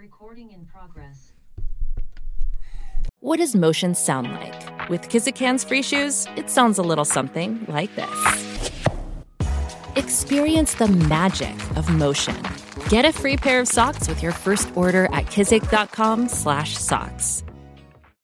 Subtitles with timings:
[0.00, 1.32] Recording in progress.
[3.18, 4.88] What does motion sound like?
[4.88, 8.70] With Kizik hands free shoes, it sounds a little something like this.
[9.96, 12.34] Experience the magic of motion.
[12.88, 17.44] Get a free pair of socks with your first order at kizik.com/socks.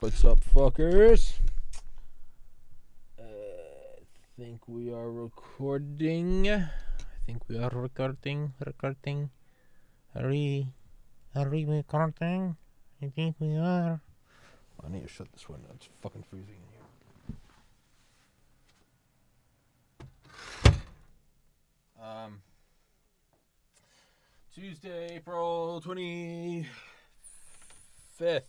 [0.00, 1.34] What's up, fuckers?
[3.20, 4.00] Uh, I
[4.38, 6.48] think we are recording.
[6.48, 6.70] I
[7.26, 8.54] think we are recording.
[8.64, 9.28] Recording.
[10.14, 10.68] Are we?
[11.36, 12.56] Are we recording?
[13.02, 14.00] I think we are.
[14.82, 15.68] I need to shut this window.
[15.74, 17.34] It's fucking freezing in
[20.64, 22.02] here.
[22.02, 22.40] Um.
[24.54, 26.66] Tuesday, April twenty
[28.16, 28.48] fifth.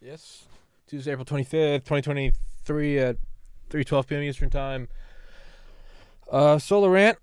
[0.00, 0.46] Yes.
[0.88, 3.16] Tuesday, April 25th, 2023 at
[3.70, 4.22] 3:12 p.m.
[4.24, 4.88] Eastern Time.
[6.28, 7.18] Uh Solo Rant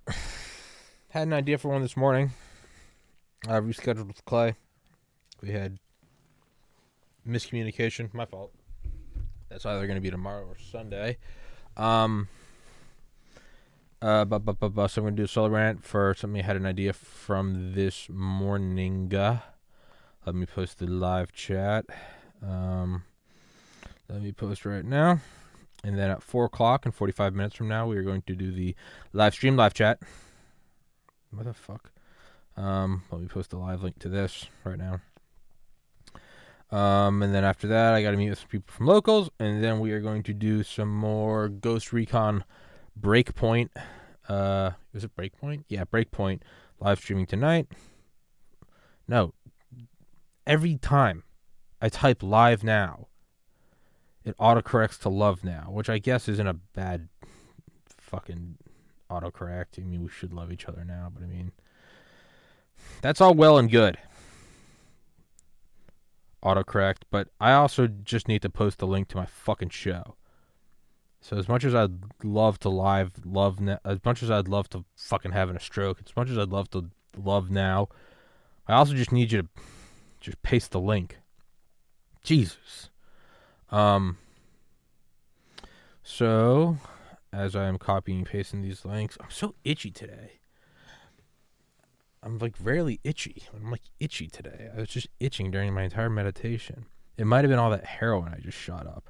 [1.09, 2.31] had an idea for one this morning.
[3.49, 4.55] I rescheduled with Clay.
[5.43, 5.77] We had
[7.27, 8.53] miscommunication, my fault.
[9.49, 11.17] That's either going to be tomorrow or Sunday.
[11.75, 12.29] Um
[14.01, 16.91] uh, so I'm going to do a solo rant for something I had an idea
[16.91, 19.09] from this morning.
[19.09, 21.85] Let me post the live chat.
[22.45, 23.03] Um,
[24.09, 25.19] let me post right now.
[25.85, 28.51] And then at 4 o'clock and 45 minutes from now, we are going to do
[28.51, 28.75] the
[29.13, 29.99] live stream, live chat.
[31.31, 31.89] What the fuck?
[32.57, 34.99] Um, let me post the live link to this right now.
[36.73, 39.29] Um, and then after that, I got to meet with some people from locals.
[39.39, 42.43] And then we are going to do some more Ghost Recon
[42.99, 43.69] Breakpoint.
[44.27, 45.65] Uh, is it Breakpoint?
[45.67, 46.41] Yeah, Breakpoint
[46.79, 47.67] live streaming tonight.
[49.07, 49.35] No,
[50.47, 51.23] every time
[51.79, 53.07] I type live now,
[54.23, 57.09] it autocorrects to love now, which I guess isn't a bad
[57.99, 58.57] fucking
[59.11, 59.77] autocorrect.
[59.77, 61.51] I mean, we should love each other now, but I mean,
[63.01, 63.99] that's all well and good.
[66.43, 70.15] Autocorrect, but I also just need to post the link to my fucking show.
[71.21, 74.69] So as much as I'd love to live love now, as much as I'd love
[74.71, 77.87] to fucking having a stroke, as much as I'd love to love now,
[78.67, 79.47] I also just need you to
[80.19, 81.19] just paste the link.
[82.23, 82.89] Jesus.
[83.71, 84.17] Um
[86.03, 86.77] so
[87.31, 90.39] as I am copying and pasting these links, I'm so itchy today.
[92.23, 93.43] I'm like rarely itchy.
[93.53, 94.69] I'm like itchy today.
[94.75, 96.85] I was just itching during my entire meditation.
[97.17, 99.09] It might have been all that heroin I just shot up.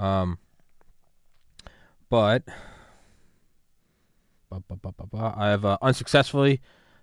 [0.00, 0.38] Um
[2.08, 2.44] but
[5.14, 6.60] I have uh, unsuccessfully,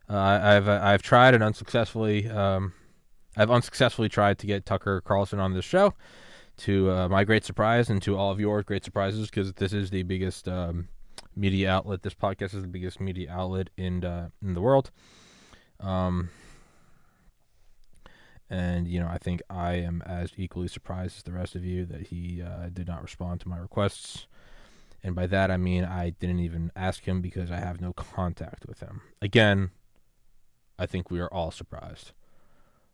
[0.09, 2.73] uh, I've uh, I've tried and unsuccessfully, um,
[3.37, 5.93] I've unsuccessfully tried to get Tucker Carlson on this show.
[6.61, 9.91] To uh, my great surprise, and to all of your great surprises, because this is
[9.91, 10.87] the biggest um,
[11.37, 12.01] media outlet.
[12.01, 14.91] This podcast is the biggest media outlet in uh, in the world.
[15.79, 16.29] Um,
[18.49, 21.85] and you know, I think I am as equally surprised as the rest of you
[21.85, 24.27] that he uh, did not respond to my requests.
[25.03, 28.65] And by that I mean I didn't even ask him because I have no contact
[28.67, 29.01] with him.
[29.21, 29.71] Again,
[30.79, 32.11] I think we are all surprised.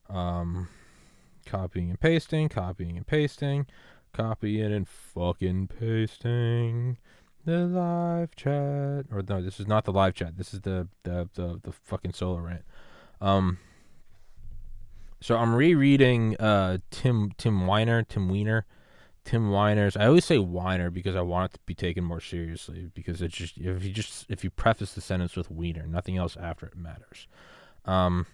[0.10, 0.68] Um,
[1.46, 3.68] copying and pasting, copying and pasting,
[4.12, 6.98] copying and fucking pasting
[7.46, 9.06] the live chat.
[9.12, 10.38] Or no, this is not the live chat.
[10.38, 12.64] This is the the the, the fucking solo rant.
[13.22, 13.60] Um.
[15.22, 18.66] So I'm rereading uh Tim Tim Weiner Tim Weiner
[19.26, 19.96] Tim Weiner's.
[19.96, 22.92] I always say Weiner because I want it to be taken more seriously.
[22.94, 26.36] Because it's just if you just if you preface the sentence with Wiener, nothing else
[26.38, 27.28] after it matters.
[27.86, 28.26] Um,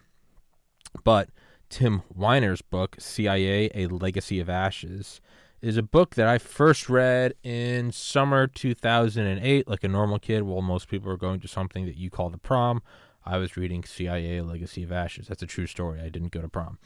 [1.04, 1.30] but
[1.70, 5.22] Tim Weiner's book, CIA: A Legacy of Ashes,
[5.62, 10.44] is a book that I first read in summer 2008, like a normal kid.
[10.44, 12.82] While most people are going to something that you call the prom,
[13.26, 15.28] I was reading CIA: Legacy of Ashes.
[15.28, 16.00] That's a true story.
[16.00, 16.80] I didn't go to prom.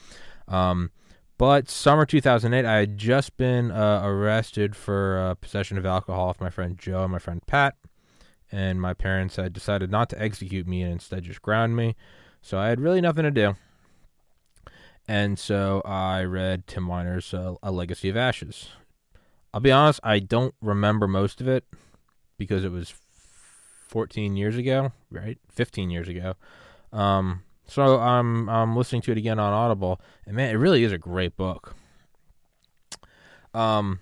[0.48, 0.92] Um,
[1.38, 6.42] but summer 2008, I had just been uh, arrested for uh, possession of alcohol with
[6.42, 7.76] my friend Joe and my friend Pat.
[8.52, 11.96] And my parents had decided not to execute me and instead just ground me.
[12.42, 13.56] So I had really nothing to do.
[15.08, 18.70] And so I read Tim Weiner's uh, A Legacy of Ashes.
[19.54, 21.66] I'll be honest, I don't remember most of it
[22.38, 22.94] because it was
[23.88, 25.38] 14 years ago, right?
[25.50, 26.36] 15 years ago.
[26.92, 30.92] Um, so I'm I'm listening to it again on Audible, and man, it really is
[30.92, 31.76] a great book.
[33.54, 34.00] Um,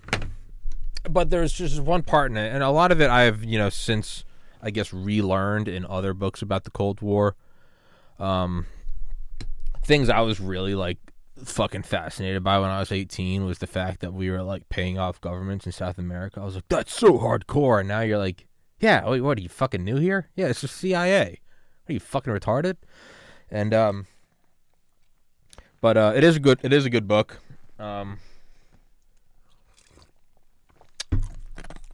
[1.08, 3.70] but there's just one part in it, and a lot of it I've you know
[3.70, 4.24] since
[4.62, 7.36] I guess relearned in other books about the Cold War.
[8.18, 8.66] Um,
[9.82, 10.98] things I was really like
[11.44, 14.98] fucking fascinated by when I was 18 was the fact that we were like paying
[14.98, 16.40] off governments in South America.
[16.40, 17.80] I was like, that's so hardcore.
[17.80, 18.46] And now you're like,
[18.80, 20.28] yeah, wait, what are you fucking new here?
[20.36, 21.40] Yeah, it's the CIA.
[21.88, 22.76] Are you fucking retarded?
[23.50, 24.06] And um,
[25.80, 27.38] But uh, it is a good it is a good book.
[27.78, 28.18] Um,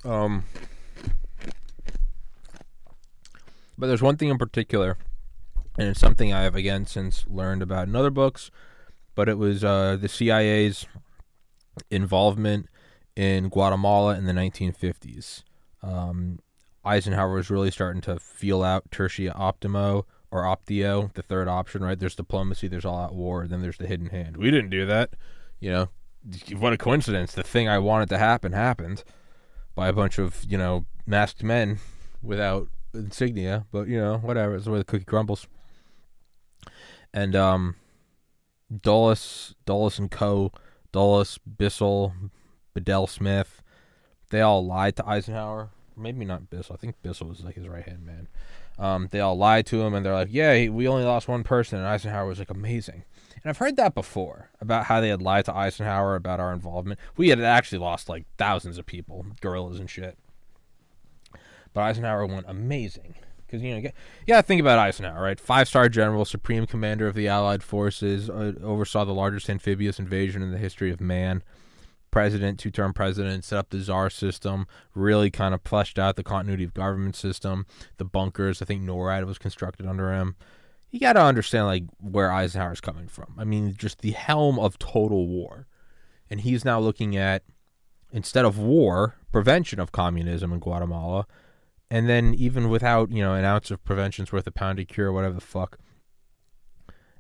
[0.05, 0.45] um,
[3.79, 4.99] but there's one thing in particular,
[5.79, 8.51] and it's something I have again since learned about in other books.
[9.15, 10.87] But it was uh, the CIA's
[11.91, 12.69] involvement
[13.17, 15.43] in Guatemala in the 1950s.
[15.83, 16.41] Um,
[16.85, 21.99] Eisenhower was really starting to feel out Tertia Optimo or Optio, the third option, right?
[21.99, 24.37] There's diplomacy, there's all out war, then there's the hidden hand.
[24.37, 25.11] We didn't do that.
[25.61, 25.89] You know,
[26.57, 27.33] what a coincidence.
[27.33, 29.05] The thing I wanted to happen happened
[29.75, 31.79] by a bunch of, you know, masked men
[32.23, 34.57] without insignia, but, you know, whatever.
[34.57, 35.47] It's way the cookie crumbles.
[37.13, 37.77] And, um,
[38.83, 40.53] Dulles, Dulles and Co.,
[40.93, 42.15] Dulles, Bissell,
[42.75, 43.63] Bedell Smith,
[44.31, 45.71] they all lied to Eisenhower.
[45.97, 46.75] Maybe not Bissell.
[46.75, 48.29] I think Bissell was like his right hand man.
[48.79, 51.79] Um, they all lied to him, and they're like, "Yeah, we only lost one person."
[51.79, 53.03] And Eisenhower was like, "Amazing."
[53.43, 57.01] And I've heard that before about how they had lied to Eisenhower about our involvement.
[57.17, 60.17] We had actually lost like thousands of people, guerrillas and shit.
[61.73, 63.17] But Eisenhower went amazing
[63.49, 63.91] because you know,
[64.27, 65.41] gotta think about Eisenhower, right?
[65.41, 70.53] Five-star general, supreme commander of the Allied forces, uh, oversaw the largest amphibious invasion in
[70.53, 71.43] the history of man
[72.11, 76.23] president, two term president, set up the czar system, really kind of fleshed out the
[76.23, 77.67] continuity of government system,
[77.97, 78.63] the bunkers.
[78.63, 80.37] I think NORAD was constructed under him.
[80.91, 83.35] You got to understand like where Eisenhower's coming from.
[83.37, 85.67] I mean, just the helm of total war,
[86.31, 87.43] and he's now looking at
[88.11, 91.27] instead of war, prevention of communism in Guatemala,
[91.91, 95.13] and then even without you know an ounce of prevention's worth a pound of cure,
[95.13, 95.79] whatever the fuck.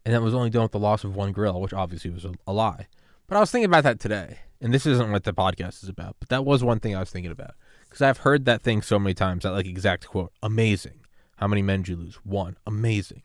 [0.05, 2.33] And that was only done with the loss of one grill, which obviously was a,
[2.47, 2.87] a lie.
[3.27, 6.17] But I was thinking about that today and this isn't what the podcast is about,
[6.19, 7.55] but that was one thing I was thinking about
[7.89, 9.45] because I've heard that thing so many times.
[9.45, 11.01] That like exact quote: "Amazing."
[11.37, 12.17] How many men did you lose?
[12.25, 12.57] One.
[12.67, 13.23] Amazing.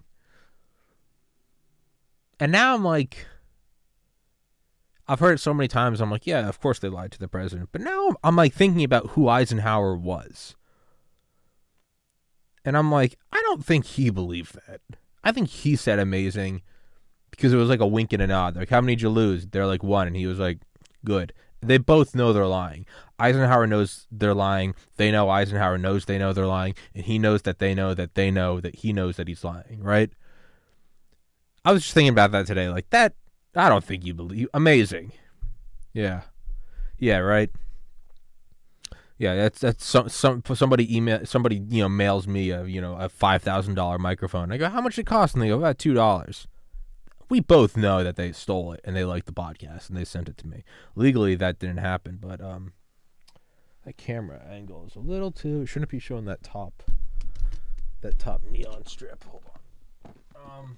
[2.39, 3.25] And now I'm like,
[5.07, 5.99] I've heard it so many times.
[5.99, 7.69] I'm like, yeah, of course they lied to the president.
[7.71, 10.55] But now I'm like thinking about who Eisenhower was.
[12.65, 14.81] And I'm like, I don't think he believed that.
[15.23, 16.61] I think he said amazing
[17.31, 18.55] because it was like a wink and a nod.
[18.55, 19.47] Like, how many did you lose?
[19.47, 20.07] They're like one.
[20.07, 20.59] And he was like,
[21.03, 21.33] good.
[21.61, 22.85] They both know they're lying.
[23.19, 24.75] Eisenhower knows they're lying.
[24.97, 28.15] They know Eisenhower knows they know they're lying, and he knows that they know that
[28.15, 30.11] they know that he knows that he's lying, right?
[31.63, 32.67] I was just thinking about that today.
[32.67, 33.13] Like that
[33.55, 35.13] I don't think you believe amazing.
[35.93, 36.21] Yeah.
[36.97, 37.49] Yeah, right.
[39.23, 42.95] Yeah, that's that's some some somebody email somebody you know mails me a you know
[42.95, 44.51] a five thousand dollar microphone.
[44.51, 45.33] I go, how much it cost?
[45.33, 46.47] And they go about two dollars
[47.33, 50.29] we both know that they stole it and they liked the podcast and they sent
[50.29, 50.63] it to me.
[50.95, 52.73] Legally, that didn't happen, but um,
[53.85, 55.65] that camera angle is a little too.
[55.65, 56.83] Shouldn't be showing that top,
[58.01, 59.23] that top neon strip.
[59.23, 60.13] Hold on.
[60.37, 60.77] Um,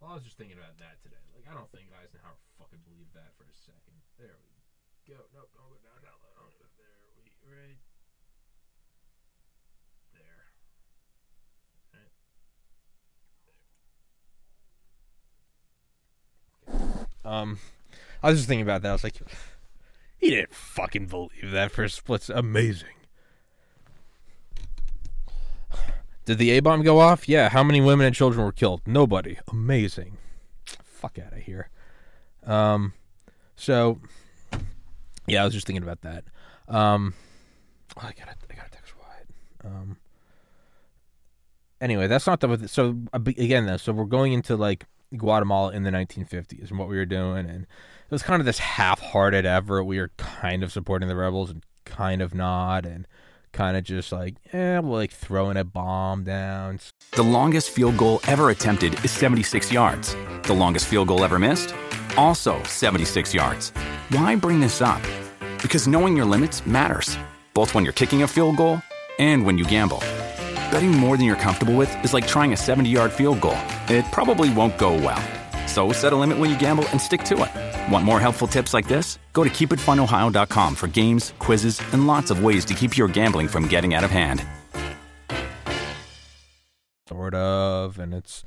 [0.00, 1.20] well, I was just thinking about that today.
[1.36, 4.00] Like, I don't think Eisenhower fucking believed that for a second.
[4.16, 5.20] There we go.
[5.36, 6.56] Nope, don't go down, down, down.
[6.80, 6.88] There
[7.20, 7.76] we right
[17.28, 17.58] Um,
[18.22, 18.88] I was just thinking about that.
[18.88, 19.16] I was like,
[20.16, 22.28] he didn't fucking believe that for a split.
[22.30, 22.88] Amazing.
[26.24, 27.28] Did the A bomb go off?
[27.28, 27.48] Yeah.
[27.48, 28.82] How many women and children were killed?
[28.86, 29.38] Nobody.
[29.50, 30.18] Amazing.
[30.84, 31.70] Fuck out of here.
[32.44, 32.92] Um,
[33.56, 34.00] so
[35.26, 36.24] yeah, I was just thinking about that.
[36.68, 37.14] Um,
[37.96, 39.28] oh, I gotta, I gotta text Wyatt.
[39.64, 39.96] Um,
[41.80, 43.76] anyway, that's not the so again though.
[43.76, 47.62] So we're going into like Guatemala in the 1950s and what we were doing, and
[47.62, 49.84] it was kind of this half-hearted effort.
[49.84, 53.06] We were kind of supporting the rebels and kind of not, and
[53.52, 56.80] kind of just like, eh, we're like throwing a bomb down.
[57.12, 60.14] The longest field goal ever attempted is 76 yards.
[60.44, 61.74] The longest field goal ever missed,
[62.16, 63.70] also 76 yards.
[64.10, 65.02] Why bring this up?
[65.62, 67.18] Because knowing your limits matters,
[67.54, 68.80] both when you're kicking a field goal
[69.18, 69.98] and when you gamble.
[70.70, 73.56] Betting more than you're comfortable with is like trying a 70 yard field goal.
[73.90, 75.22] It probably won't go well.
[75.66, 77.92] So set a limit when you gamble and stick to it.
[77.92, 79.18] Want more helpful tips like this?
[79.32, 83.66] Go to keepitfunohio.com for games, quizzes, and lots of ways to keep your gambling from
[83.68, 84.46] getting out of hand.
[87.08, 88.44] Sort of, and it's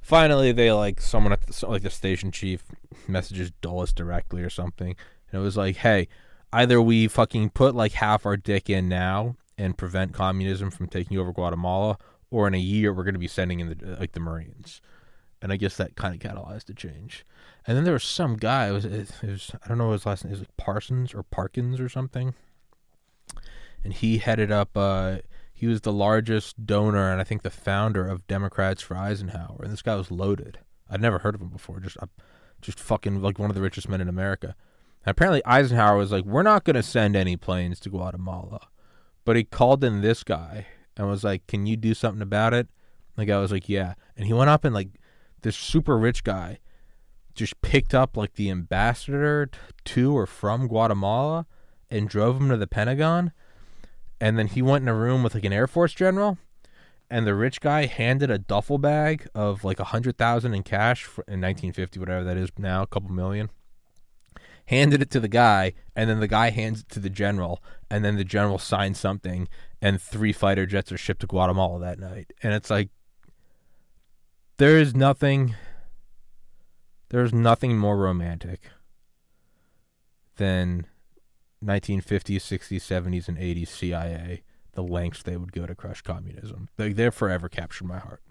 [0.00, 2.64] finally they like someone at the, like the station chief
[3.06, 4.96] messages Dulles directly or something,
[5.30, 6.08] and it was like, hey,
[6.52, 11.18] either we fucking put like half our dick in now and prevent communism from taking
[11.18, 11.98] over Guatemala,
[12.32, 14.80] or in a year we're going to be sending in the like the Marines.
[15.40, 17.26] And I guess that kind of catalyzed the change.
[17.66, 18.68] And then there was some guy.
[18.68, 20.32] It was, it was I don't know his last name.
[20.32, 22.34] It was like Parsons or Parkins or something.
[23.84, 24.76] And he headed up.
[24.76, 25.18] Uh,
[25.52, 29.60] he was the largest donor and I think the founder of Democrats for Eisenhower.
[29.62, 30.58] And this guy was loaded.
[30.88, 31.80] I'd never heard of him before.
[31.80, 32.06] Just uh,
[32.60, 34.54] just fucking like one of the richest men in America.
[35.04, 38.68] And apparently Eisenhower was like, "We're not going to send any planes to Guatemala,"
[39.24, 42.68] but he called in this guy and was like, "Can you do something about it?"
[43.16, 44.88] The guy was like, "Yeah," and he went up and like
[45.42, 46.58] this super rich guy
[47.34, 49.50] just picked up like the ambassador
[49.84, 51.46] to or from Guatemala
[51.90, 53.32] and drove him to the Pentagon.
[54.20, 56.38] And then he went in a room with like an Air Force general,
[57.10, 61.04] and the rich guy handed a duffel bag of like a hundred thousand in cash
[61.04, 63.50] for, in 1950, whatever that is now, a couple million.
[64.66, 68.04] Handed it to the guy, and then the guy hands it to the general, and
[68.04, 69.48] then the general signs something,
[69.82, 72.32] and three fighter jets are shipped to Guatemala that night.
[72.42, 72.88] And it's like,
[74.56, 75.56] there is nothing
[77.08, 78.70] there's nothing more romantic
[80.36, 80.86] than
[81.62, 86.70] 1950s, 60s, 70s, and 80s CIA, the lengths they would go to crush communism.
[86.78, 88.22] They, they're forever captured my heart.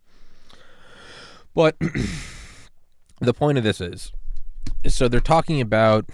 [1.53, 1.75] But
[3.21, 4.11] the point of this is,
[4.83, 6.09] is so they're talking about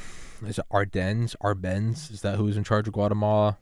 [0.46, 2.12] is it Ardennes, Arbenz?
[2.12, 3.60] Is that who's in charge of Guatemala?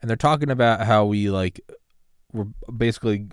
[0.00, 1.60] And they're talking about how we like
[2.32, 3.28] we're basically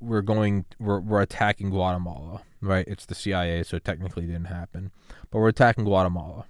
[0.00, 2.86] we're going we're we're attacking Guatemala right?
[2.88, 4.90] It's the CIA, so technically didn't happen.
[5.30, 6.46] But we're attacking Guatemala.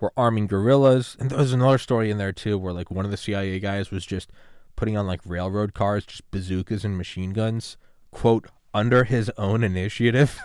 [0.00, 3.16] We're arming guerrillas, and there's another story in there too, where like one of the
[3.16, 4.30] CIA guys was just
[4.76, 7.76] putting on like railroad cars, just bazookas and machine guns,
[8.10, 10.38] quote under his own initiative.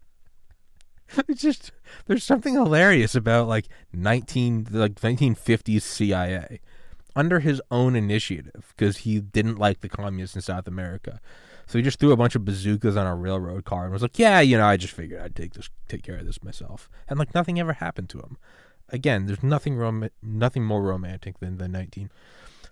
[1.28, 1.72] it's just
[2.06, 6.60] there's something hilarious about like 19 like 1950s CIA
[7.16, 11.20] under his own initiative because he didn't like the communists in South America.
[11.66, 14.18] So he just threw a bunch of bazookas on a railroad car and was like,
[14.18, 17.18] "Yeah, you know, I just figured I'd take this, take care of this myself." And
[17.18, 18.38] like nothing ever happened to him.
[18.88, 22.10] Again, there's nothing rom- nothing more romantic than the 19.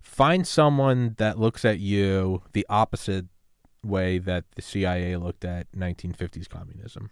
[0.03, 3.27] Find someone that looks at you the opposite
[3.85, 7.11] way that the CIA looked at 1950s communism.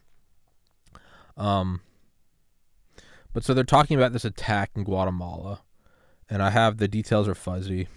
[1.37, 1.83] Um,
[3.33, 5.61] but so they're talking about this attack in Guatemala,
[6.28, 7.88] and I have the details are fuzzy,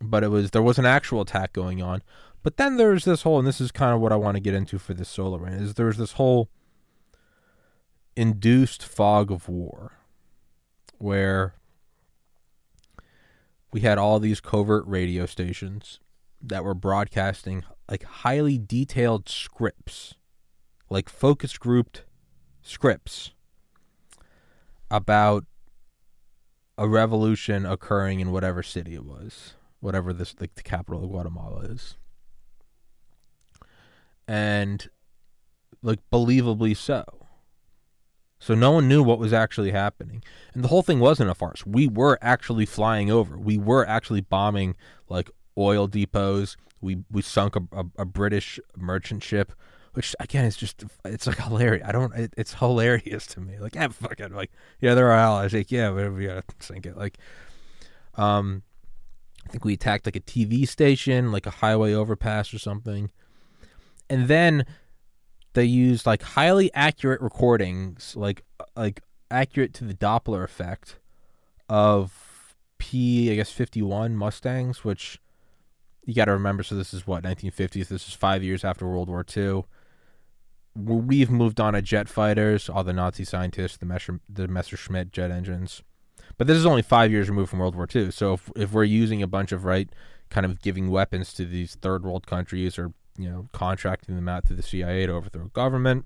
[0.00, 2.02] but it was there was an actual attack going on.
[2.42, 4.54] But then there's this whole, and this is kind of what I want to get
[4.54, 6.48] into for this solo rant, is there's this whole
[8.14, 9.92] induced fog of war
[10.98, 11.54] where
[13.72, 16.00] we had all these covert radio stations
[16.40, 20.14] that were broadcasting like highly detailed scripts,
[20.88, 22.04] like focus grouped
[22.62, 23.32] scripts
[24.90, 25.44] about
[26.78, 31.60] a revolution occurring in whatever city it was, whatever this like the capital of Guatemala
[31.60, 31.96] is
[34.28, 34.88] and
[35.82, 37.04] like believably so.
[38.38, 40.22] So no one knew what was actually happening.
[40.52, 41.64] And the whole thing wasn't a farce.
[41.64, 43.38] We were actually flying over.
[43.38, 44.76] We were actually bombing
[45.08, 46.56] like oil depots.
[46.80, 49.52] We we sunk a, a, a British merchant ship,
[49.96, 51.86] which again is just it's like hilarious.
[51.88, 52.14] I don't.
[52.14, 53.58] It, it's hilarious to me.
[53.58, 54.32] Like yeah, fuck it.
[54.32, 55.52] Like yeah, they're our allies.
[55.52, 56.96] Like yeah, we gotta sink it.
[56.96, 57.18] Like
[58.14, 58.62] um,
[59.46, 63.10] I think we attacked like a TV station, like a highway overpass or something
[64.08, 64.64] and then
[65.54, 68.42] they used like highly accurate recordings, like
[68.76, 70.98] like accurate to the Doppler effect
[71.68, 75.20] of P, I guess fifty one Mustangs, which
[76.04, 76.62] you got to remember.
[76.62, 77.88] So this is what 1950s.
[77.88, 79.64] This is five years after World War II.
[80.76, 85.30] We've moved on to jet fighters, all the Nazi scientists, the Messer, the Messerschmitt jet
[85.30, 85.82] engines.
[86.36, 88.10] But this is only five years removed from World War II.
[88.10, 89.88] So if if we're using a bunch of right
[90.28, 94.46] kind of giving weapons to these third world countries or you know, contracting them out
[94.46, 96.04] to the CIA to overthrow government.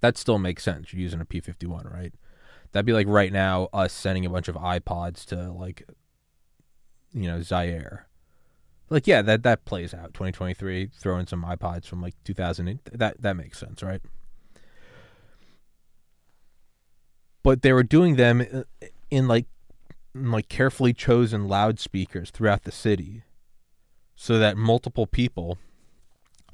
[0.00, 0.92] That still makes sense.
[0.92, 2.12] You're using a P fifty one, right?
[2.72, 5.88] That'd be like right now us sending a bunch of iPods to like,
[7.12, 8.06] you know, Zaire.
[8.90, 10.12] Like, yeah, that that plays out.
[10.12, 12.80] Twenty twenty three, throw in some iPods from like two thousand.
[12.92, 14.02] That that makes sense, right?
[17.42, 18.62] But they were doing them uh,
[19.10, 19.46] in like
[20.14, 23.22] in like carefully chosen loudspeakers throughout the city,
[24.16, 25.58] so that multiple people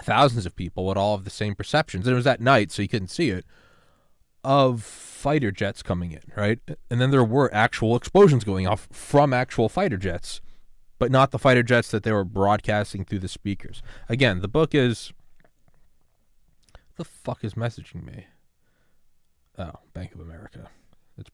[0.03, 2.07] thousands of people would all have the same perceptions.
[2.07, 3.45] And it was at night, so you couldn't see it,
[4.45, 6.59] of fighter jets coming in, right?
[6.91, 10.41] And then there were actual explosions going off from actual fighter jets,
[10.99, 13.83] but not the fighter jets that they were broadcasting through the speakers.
[14.09, 15.13] Again, the book is.
[16.97, 18.27] The fuck is messaging me?
[19.59, 20.71] Oh, Bank of America.
[21.19, 21.31] It's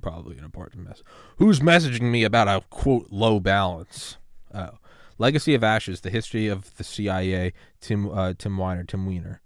[0.00, 1.02] probably an important mess.
[1.36, 4.18] Who's messaging me about a quote low balance?
[4.52, 4.78] Oh.
[5.18, 7.52] Legacy of Ashes: The History of the CIA.
[7.80, 8.84] Tim uh, Tim Weiner.
[8.84, 9.40] Tim Weiner.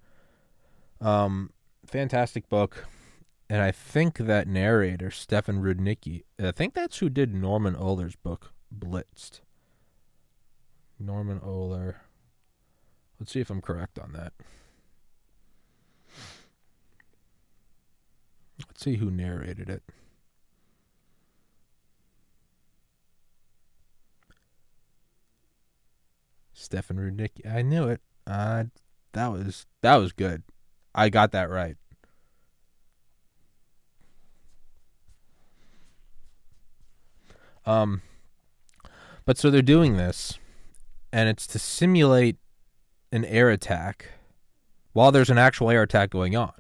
[1.01, 1.51] Um,
[1.87, 2.87] fantastic book,
[3.49, 6.25] and I think that narrator Stefan Rudnicki.
[6.39, 9.41] I think that's who did Norman Ohler's book Blitzed.
[11.01, 11.97] Norman Ohler.
[13.19, 14.33] Let's see if I'm correct on that.
[18.69, 19.83] Let's see who narrated it.
[26.53, 27.51] Stefan Rudnicki.
[27.51, 28.01] I knew it.
[28.27, 28.65] Uh,
[29.13, 30.43] that was that was good.
[30.95, 31.77] I got that right.
[37.67, 38.03] Um,
[39.25, 40.39] but so they're doing this
[41.13, 42.37] and it's to simulate
[43.13, 44.07] an air attack
[44.93, 46.53] while there's an actual air attack going on.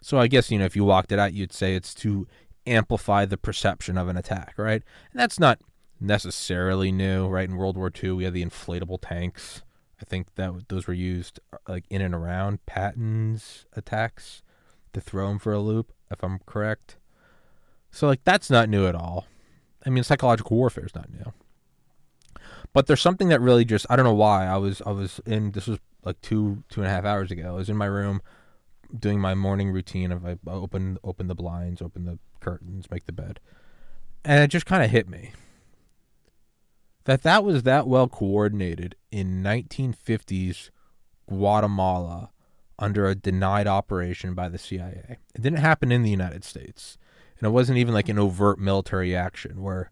[0.00, 2.26] So I guess you know if you walked it out, you'd say it's to
[2.66, 4.82] amplify the perception of an attack, right?
[5.12, 5.60] And that's not
[6.00, 7.48] necessarily new, right?
[7.48, 9.62] In World War II, we had the inflatable tanks.
[10.00, 14.42] I think that those were used uh, like in and around Patton's attacks
[14.92, 16.98] to throw him for a loop, if I'm correct.
[17.90, 19.26] So like that's not new at all.
[19.84, 21.32] I mean, psychological warfare is not new.
[22.76, 25.52] But there's something that really just I don't know why I was I was in
[25.52, 27.48] this was like two two and a half hours ago.
[27.48, 28.20] I was in my room
[28.94, 33.12] doing my morning routine of I open open the blinds, open the curtains, make the
[33.12, 33.40] bed,
[34.26, 35.32] and it just kind of hit me
[37.04, 40.68] that that was that well coordinated in 1950s
[41.26, 42.30] Guatemala
[42.78, 45.16] under a denied operation by the CIA.
[45.34, 46.98] It didn't happen in the United States.
[47.38, 49.90] And it wasn't even like an overt military action where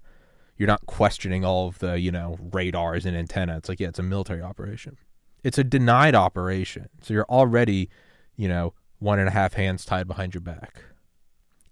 [0.56, 3.56] you're not questioning all of the, you know, radars and antenna.
[3.56, 4.96] It's like, yeah, it's a military operation.
[5.42, 6.88] It's a denied operation.
[7.02, 7.90] So you're already,
[8.36, 10.82] you know, one and a half hands tied behind your back.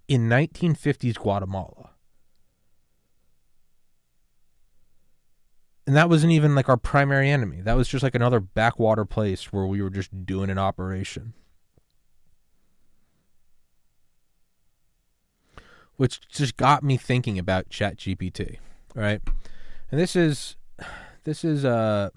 [0.09, 1.91] In 1950s Guatemala,
[5.87, 7.61] and that wasn't even like our primary enemy.
[7.61, 11.35] That was just like another backwater place where we were just doing an operation.
[15.97, 18.59] Which just got me thinking about ChatGPT,
[18.95, 19.21] right?
[19.91, 20.57] And this is
[21.25, 22.11] this is uh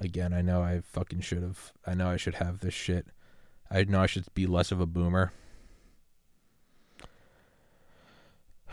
[0.00, 3.06] again, I know I fucking should have I know I should have this shit.
[3.70, 5.32] I know I should be less of a boomer.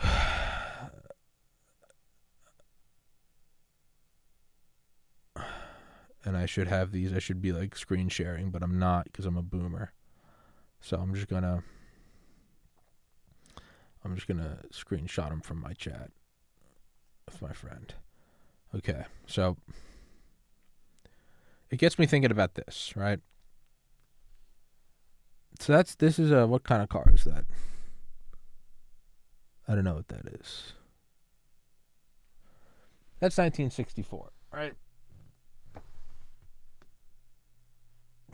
[6.24, 7.12] and I should have these.
[7.12, 9.92] I should be like screen sharing, but I'm not because I'm a boomer.
[10.80, 11.62] So I'm just gonna
[14.04, 16.10] I'm just gonna screenshot them from my chat
[17.32, 17.94] with my friend.
[18.74, 19.56] Okay, so
[21.70, 23.20] it gets me thinking about this, right?
[25.60, 27.44] So that's this is a what kind of car is that?
[29.66, 30.72] I don't know what that is.
[33.20, 34.74] That's 1964, right?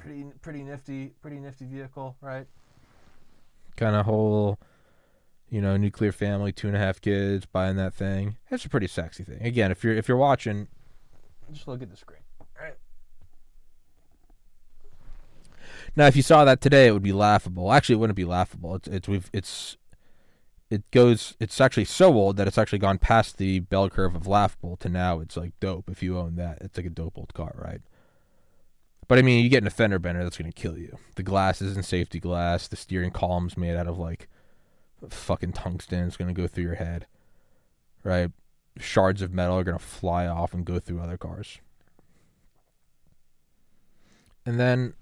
[0.05, 2.47] pretty pretty nifty pretty nifty vehicle, right?
[3.77, 4.59] Kind of whole,
[5.55, 8.39] you know, nuclear family, two and a half kids, buying that thing.
[8.51, 9.41] It's a pretty sexy thing.
[9.41, 10.67] Again, if you're if you're watching,
[11.53, 12.23] just look at the screen.
[12.61, 12.75] Right.
[15.95, 17.73] Now, if you saw that today, it would be laughable.
[17.73, 18.75] Actually, it wouldn't be laughable.
[18.75, 19.77] It's it's we've it's
[20.71, 24.27] it goes it's actually so old that it's actually gone past the bell curve of
[24.27, 26.59] laughable to now it's like dope if you own that.
[26.63, 27.81] It's like a dope old car, right?
[29.07, 30.99] But I mean, you get an fender bender that's going to kill you.
[31.15, 32.67] The glass isn't safety glass.
[32.67, 34.29] The steering column's made out of like
[35.11, 36.01] fucking tungsten.
[36.01, 37.07] is going to go through your head.
[38.03, 38.31] Right?
[38.79, 41.59] Shards of metal are going to fly off and go through other cars.
[44.47, 44.95] And then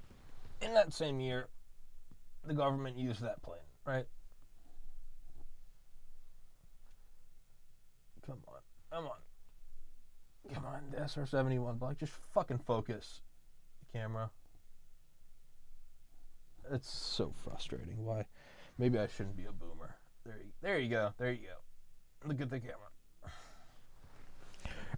[0.61, 1.49] in that same year,
[2.47, 4.07] the government used that plane, right?
[8.25, 8.61] Come on.
[8.91, 10.55] Come on.
[10.55, 11.99] Come on, the SR 71 Black.
[11.99, 13.21] Just fucking focus
[13.81, 14.31] the camera.
[16.71, 18.05] It's so frustrating.
[18.05, 18.27] Why?
[18.79, 19.97] Maybe I shouldn't be a boomer.
[20.25, 21.13] There you, there you go.
[21.19, 22.29] There you go.
[22.29, 22.77] Look at the camera.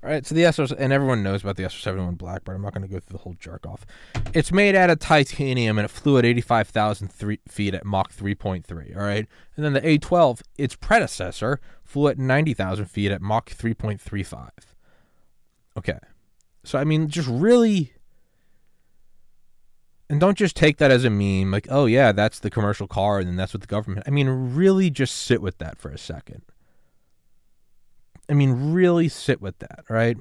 [0.03, 2.75] All right, so the SR and everyone knows about the SR71 Black, but I'm not
[2.75, 3.87] going to go through the whole jerk off.
[4.35, 8.95] It's made out of titanium and it flew at 85,000 feet at Mach 3.3.
[8.95, 14.51] All right, and then the A12, its predecessor, flew at 90,000 feet at Mach 3.35.
[15.79, 15.99] Okay,
[16.65, 17.95] so I mean, just really
[20.09, 23.19] and don't just take that as a meme, like, oh yeah, that's the commercial car
[23.19, 24.07] and then that's what the government.
[24.07, 26.43] I mean, really just sit with that for a second.
[28.29, 30.17] I mean, really sit with that, right?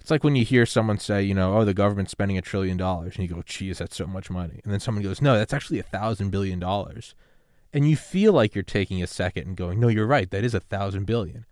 [0.00, 2.76] It's like when you hear someone say, you know, oh, the government's spending a trillion
[2.76, 4.60] dollars, and you go, geez, that's so much money.
[4.64, 7.14] And then someone goes, no, that's actually a thousand billion dollars.
[7.72, 10.54] And you feel like you're taking a second and going, no, you're right, that is
[10.54, 11.44] a thousand billion.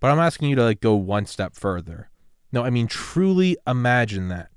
[0.00, 2.10] But I'm asking you to like go one step further.
[2.50, 4.50] No, I mean, truly imagine that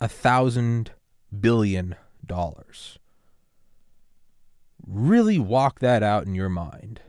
[0.00, 0.92] a thousand
[1.40, 2.98] billion dollars.
[4.86, 7.00] Really walk that out in your mind.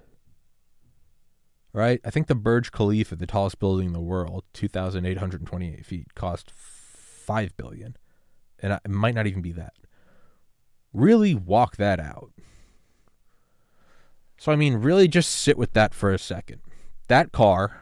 [1.73, 1.99] Right?
[2.05, 7.57] I think the Burj Khalifa, the tallest building in the world, 2,828 feet, cost 5
[7.57, 7.97] billion.
[8.59, 9.73] And it might not even be that.
[10.93, 12.31] Really walk that out.
[14.37, 16.61] So, I mean, really just sit with that for a second.
[17.09, 17.81] That car,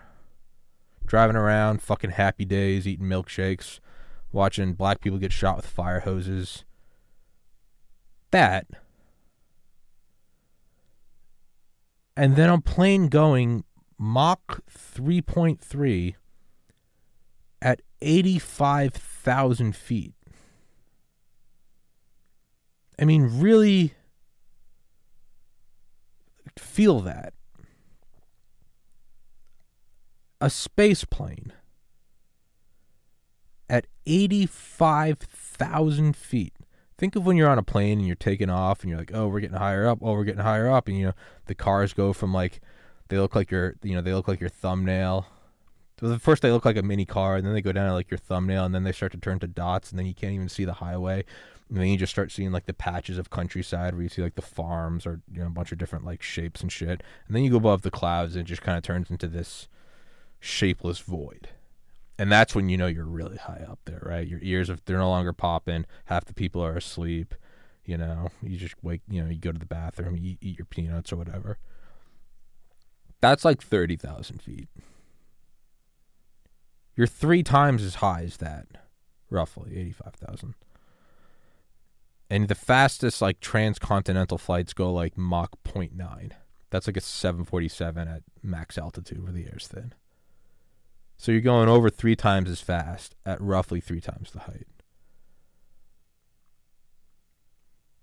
[1.06, 3.80] driving around, fucking happy days, eating milkshakes,
[4.34, 6.65] watching black people get shot with fire hoses.
[8.32, 8.65] That.
[12.17, 13.63] And then a plane going
[13.98, 16.15] Mach 3.3
[17.62, 20.13] at 85,000 feet.
[23.00, 23.93] I mean, really
[26.58, 27.34] feel that.
[30.41, 31.54] A space plane
[34.06, 36.54] 85,000 feet.
[36.98, 39.28] Think of when you're on a plane and you're taking off and you're like, oh,
[39.28, 40.00] we're getting higher up.
[40.02, 40.88] Oh, we're getting higher up.
[40.88, 41.13] And, you know,
[41.48, 42.62] the cars go from like,
[43.10, 45.28] they look like your, you know, they look like your thumbnail.
[46.00, 48.12] So first they look like a mini car and then they go down to like
[48.12, 50.50] your thumbnail and then they start to turn to dots and then you can't even
[50.50, 51.24] see the highway.
[51.70, 54.36] And then you just start seeing like the patches of countryside where you see like
[54.36, 57.02] the farms or, you know, a bunch of different like shapes and shit.
[57.28, 59.68] And then you go above the clouds and it just kind of turns into this
[60.39, 61.50] shapeless void
[62.24, 64.26] and that's when you know you're really high up there, right?
[64.26, 65.86] Your ears are they're no longer popping.
[66.06, 67.36] Half the people are asleep.
[67.84, 69.02] You know, you just wake.
[69.10, 71.58] You know, you go to the bathroom, you eat your peanuts or whatever.
[73.20, 74.70] That's like thirty thousand feet.
[76.96, 78.68] You're three times as high as that,
[79.30, 80.54] roughly eighty-five thousand.
[82.30, 86.32] And the fastest like transcontinental flights go like Mach 0.9.
[86.70, 89.94] That's like a 747 at max altitude where the air's thin.
[91.17, 94.67] So you're going over three times as fast at roughly three times the height.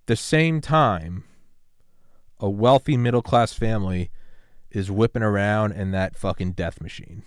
[0.07, 1.25] The same time,
[2.39, 4.11] a wealthy middle class family
[4.71, 7.23] is whipping around in that fucking death machine.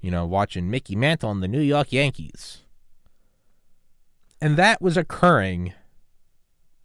[0.00, 2.62] You know, watching Mickey Mantle and the New York Yankees.
[4.40, 5.74] And that was occurring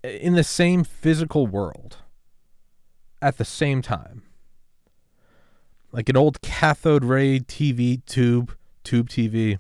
[0.04, 1.98] in the same physical world
[3.22, 4.24] at the same time
[5.94, 9.60] like an old cathode ray TV tube, tube TV,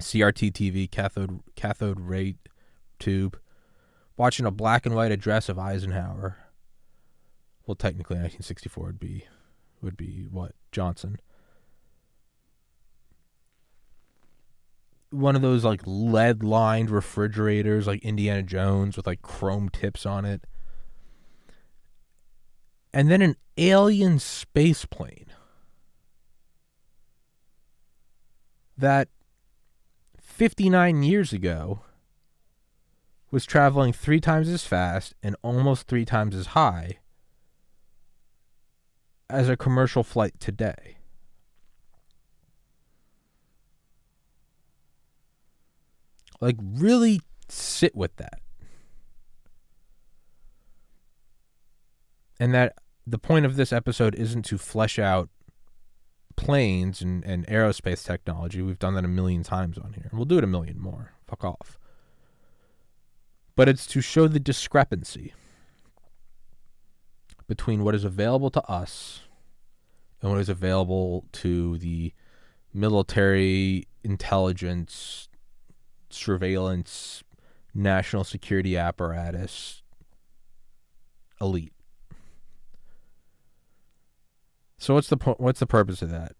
[0.00, 2.36] CRT TV, cathode cathode ray
[2.98, 3.38] tube,
[4.16, 6.38] watching a black and white address of Eisenhower.
[7.66, 9.26] Well, technically, 1964 would be
[9.82, 11.20] would be what Johnson.
[15.10, 20.24] One of those like lead lined refrigerators, like Indiana Jones, with like chrome tips on
[20.24, 20.46] it
[22.96, 25.25] and then an alien space plane
[28.76, 29.08] that
[30.20, 31.80] 59 years ago
[33.30, 36.98] was traveling three times as fast and almost three times as high
[39.28, 40.96] as a commercial flight today.
[46.40, 48.40] Like, really sit with that.
[52.38, 55.30] And that the point of this episode isn't to flesh out
[56.36, 58.62] planes and, and aerospace technology.
[58.62, 60.10] We've done that a million times on here.
[60.12, 61.12] We'll do it a million more.
[61.26, 61.78] Fuck off.
[63.54, 65.32] But it's to show the discrepancy
[67.48, 69.20] between what is available to us
[70.20, 72.12] and what is available to the
[72.72, 75.28] military intelligence
[76.10, 77.22] surveillance
[77.74, 79.82] national security apparatus
[81.40, 81.72] elite
[84.86, 86.36] so what's the what's the purpose of that?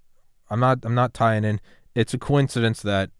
[0.48, 1.61] I'm not I'm not tying in.
[1.96, 3.11] It's a coincidence that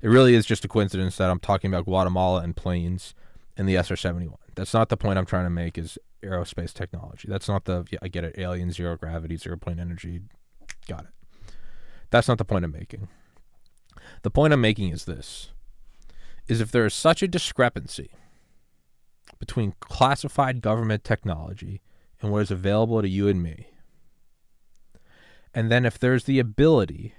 [0.00, 3.14] it really is just a coincidence that I'm talking about Guatemala and planes
[3.58, 4.36] and the SR-71.
[4.54, 5.76] That's not the point I'm trying to make.
[5.76, 7.28] Is aerospace technology?
[7.28, 8.36] That's not the yeah, I get it.
[8.38, 10.22] Alien, zero gravity, zero point energy.
[10.88, 11.52] Got it.
[12.08, 13.08] That's not the point I'm making.
[14.22, 15.50] The point I'm making is this:
[16.48, 18.12] is if there is such a discrepancy
[19.38, 21.82] between classified government technology
[22.22, 23.66] and what is available to you and me,
[25.54, 27.14] and then if there's the ability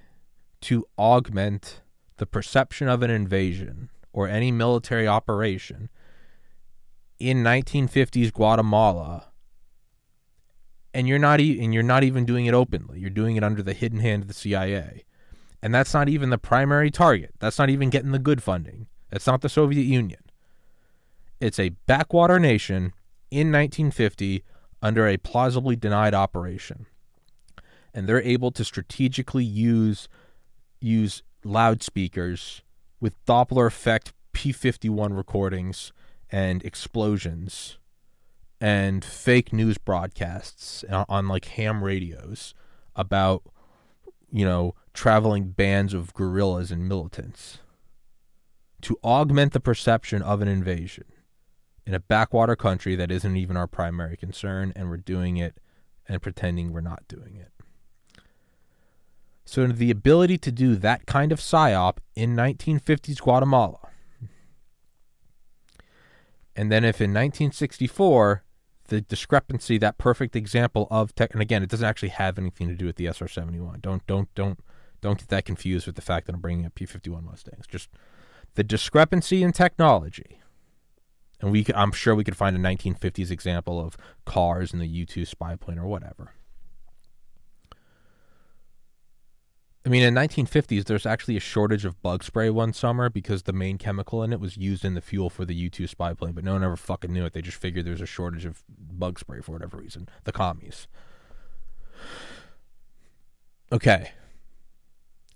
[0.61, 1.81] to augment
[2.17, 5.89] the perception of an invasion or any military operation
[7.19, 9.27] in 1950s Guatemala
[10.93, 13.63] and you're not e- and you're not even doing it openly you're doing it under
[13.63, 15.05] the hidden hand of the CIA
[15.61, 17.35] and that's not even the primary target.
[17.39, 18.87] That's not even getting the good funding.
[19.09, 20.21] That's not the Soviet Union.
[21.39, 22.93] It's a backwater nation
[23.29, 24.43] in 1950
[24.81, 26.87] under a plausibly denied operation
[27.93, 30.07] and they're able to strategically use
[30.79, 32.61] use loudspeakers
[32.99, 35.91] with Doppler effect P51 recordings
[36.29, 37.77] and explosions
[38.59, 42.53] and fake news broadcasts on, on like ham radios
[42.95, 43.43] about
[44.31, 47.59] you know traveling bands of guerrillas and militants
[48.81, 51.05] to augment the perception of an invasion
[51.85, 55.57] in a backwater country that isn't even our primary concern, and we're doing it
[56.07, 57.50] and pretending we're not doing it.
[59.51, 63.89] So, the ability to do that kind of psyop in 1950s Guatemala,
[66.55, 68.45] and then if in 1964
[68.87, 72.75] the discrepancy, that perfect example of tech, and again, it doesn't actually have anything to
[72.75, 73.81] do with the SR-71.
[73.81, 74.57] Don't don't don't
[75.01, 77.67] don't get that confused with the fact that I'm bringing up P-51 Mustangs.
[77.67, 77.89] Just
[78.55, 80.39] the discrepancy in technology,
[81.41, 85.27] and we I'm sure we could find a 1950s example of cars in the U-2
[85.27, 86.35] spy plane or whatever.
[89.83, 93.53] I mean, in 1950s, there's actually a shortage of bug spray one summer because the
[93.53, 96.43] main chemical in it was used in the fuel for the U-2 spy plane, but
[96.43, 97.33] no one ever fucking knew it.
[97.33, 100.07] They just figured there's a shortage of bug spray for whatever reason.
[100.25, 100.87] The commies.
[103.71, 104.11] Okay.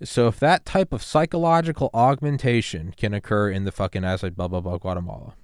[0.04, 4.62] So if that type of psychological augmentation can occur in the fucking Aztec blah blah
[4.62, 5.36] blah Guatemala,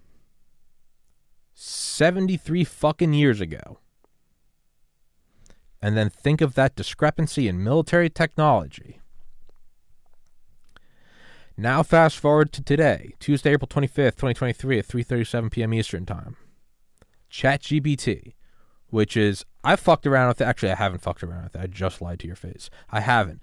[1.54, 3.80] 73 fucking years ago,
[5.82, 9.00] and then think of that discrepancy in military technology.
[11.58, 15.74] Now fast forward to today, Tuesday, April 25th, 2023 at 3:37 p.m.
[15.74, 16.38] Eastern Time.
[17.30, 18.34] ChatGPT,
[18.89, 20.46] which is I fucked around with it.
[20.46, 21.62] Actually, I haven't fucked around with it.
[21.62, 22.70] I just lied to your face.
[22.89, 23.41] I haven't.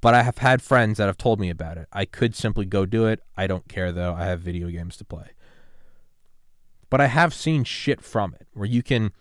[0.00, 1.88] But I have had friends that have told me about it.
[1.92, 3.20] I could simply go do it.
[3.36, 4.14] I don't care though.
[4.14, 5.30] I have video games to play.
[6.90, 9.12] But I have seen shit from it where you can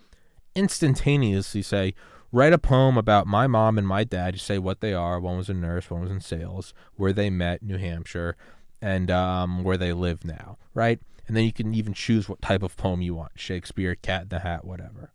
[0.56, 1.94] instantaneously say,
[2.36, 4.36] write a poem about my mom and my dad.
[4.36, 5.22] You say what they are.
[5.22, 8.36] One was a nurse, one was in sales, where they met, New Hampshire,
[8.82, 11.00] and um, where they live now, right?
[11.28, 14.28] And then you can even choose what type of poem you want Shakespeare, Cat in
[14.30, 15.14] the Hat, whatever.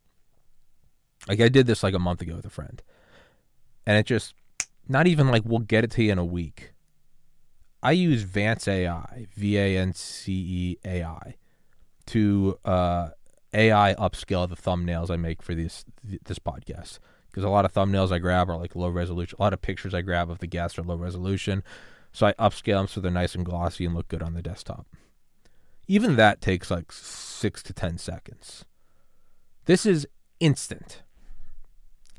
[1.28, 2.82] Like I did this like a month ago with a friend.
[3.86, 4.34] And it just,
[4.88, 6.72] not even like we'll get it to you in a week.
[7.82, 11.36] I use Vance AI, V A N C E A I,
[12.06, 13.10] to uh,
[13.52, 16.98] AI upscale the thumbnails I make for this this podcast
[17.30, 19.36] because a lot of thumbnails I grab are like low resolution.
[19.38, 21.62] A lot of pictures I grab of the guests are low resolution,
[22.12, 24.86] so I upscale them so they're nice and glossy and look good on the desktop.
[25.88, 28.64] Even that takes like six to ten seconds.
[29.64, 30.06] This is
[30.38, 31.02] instant,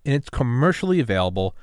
[0.05, 1.55] and it's commercially available.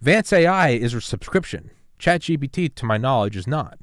[0.00, 1.70] Vance AI is a subscription.
[1.98, 3.78] ChatGPT, to my knowledge, is not.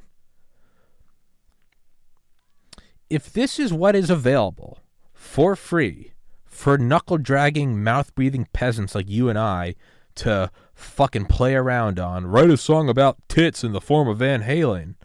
[3.10, 4.80] If this is what is available
[5.18, 6.14] for free
[6.58, 9.76] for knuckle dragging, mouth breathing peasants like you and I
[10.16, 12.26] to fucking play around on.
[12.26, 14.96] Write a song about tits in the form of Van Halen.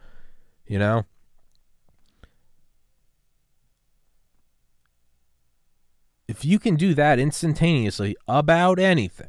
[0.67, 1.05] You know?
[6.27, 9.29] If you can do that instantaneously about anything,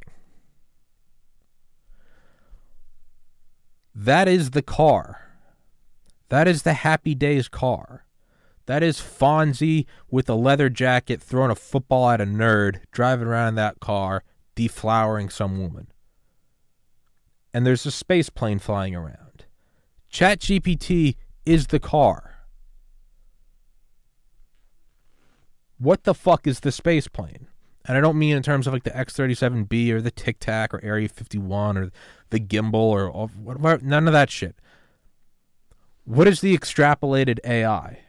[3.93, 5.30] that is the car.
[6.30, 8.06] That is the Happy Days car.
[8.65, 13.49] That is Fonzie with a leather jacket throwing a football at a nerd, driving around
[13.49, 14.23] in that car,
[14.56, 15.88] deflowering some woman.
[17.54, 19.45] And there's a space plane flying around.
[20.12, 22.45] ChatGPT is the car.
[25.78, 27.47] What the fuck is the space plane?
[27.86, 30.73] And I don't mean in terms of like the X 37B or the Tic Tac
[30.73, 31.91] or Area 51 or
[32.30, 34.56] the gimbal or whatever, none of that shit.
[36.06, 38.03] What is the extrapolated AI?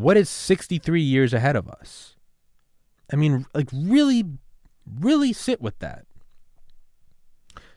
[0.00, 2.16] What is 63 years ahead of us?
[3.12, 4.24] I mean, like, really,
[4.98, 6.06] really sit with that.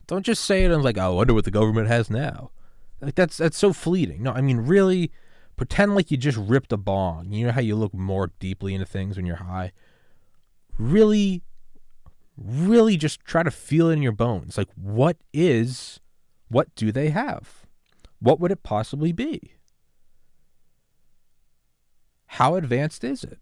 [0.06, 2.50] Don't just say it and like, oh, I wonder what the government has now.
[3.00, 4.22] Like that's that's so fleeting.
[4.22, 5.10] No, I mean, really,
[5.56, 7.30] pretend like you just ripped a bong.
[7.30, 9.72] You know how you look more deeply into things when you're high.
[10.78, 11.42] Really,
[12.38, 14.56] really, just try to feel it in your bones.
[14.56, 16.00] Like, what is,
[16.48, 17.66] what do they have?
[18.18, 19.52] What would it possibly be?
[22.34, 23.38] How advanced is it?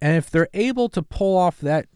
[0.00, 1.86] And if they're able to pull off that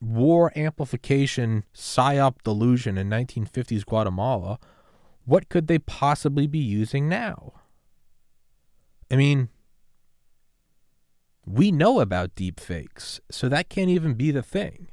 [0.00, 4.60] war amplification psyop delusion in 1950s Guatemala,
[5.24, 7.54] what could they possibly be using now?
[9.10, 9.48] I mean,
[11.44, 14.90] we know about deep fakes, so that can't even be the thing.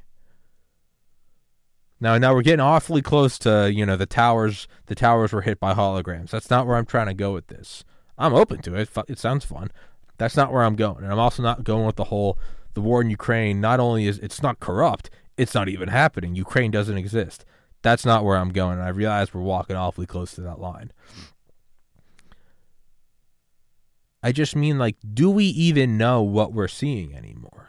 [2.00, 4.66] Now, now we're getting awfully close to you know the towers.
[4.86, 6.30] The towers were hit by holograms.
[6.30, 7.84] That's not where I'm trying to go with this.
[8.18, 8.90] I'm open to it.
[9.08, 9.70] It sounds fun.
[10.18, 11.04] That's not where I'm going.
[11.04, 12.38] And I'm also not going with the whole
[12.74, 16.34] the war in Ukraine not only is it's not corrupt, it's not even happening.
[16.34, 17.44] Ukraine doesn't exist.
[17.82, 18.78] That's not where I'm going.
[18.78, 20.92] And I realize we're walking awfully close to that line.
[24.22, 27.68] I just mean like do we even know what we're seeing anymore?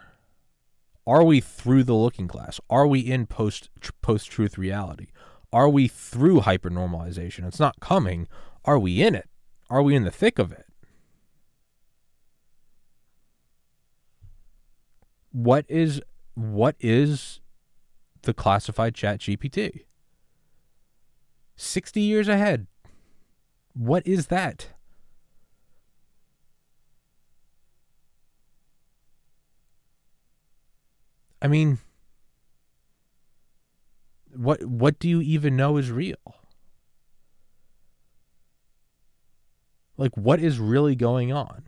[1.06, 2.60] Are we through the looking glass?
[2.70, 3.68] Are we in post
[4.00, 5.08] post truth reality?
[5.52, 7.46] Are we through hyper normalization?
[7.46, 8.26] It's not coming.
[8.64, 9.28] Are we in it?
[9.68, 10.66] Are we in the thick of it?
[15.34, 16.00] What is
[16.34, 17.40] what is
[18.22, 19.84] the classified chat GPT?
[21.56, 22.68] 60 years ahead.
[23.72, 24.68] What is that?
[31.42, 31.78] I mean,
[34.36, 36.16] what what do you even know is real?
[39.96, 41.64] Like what is really going on?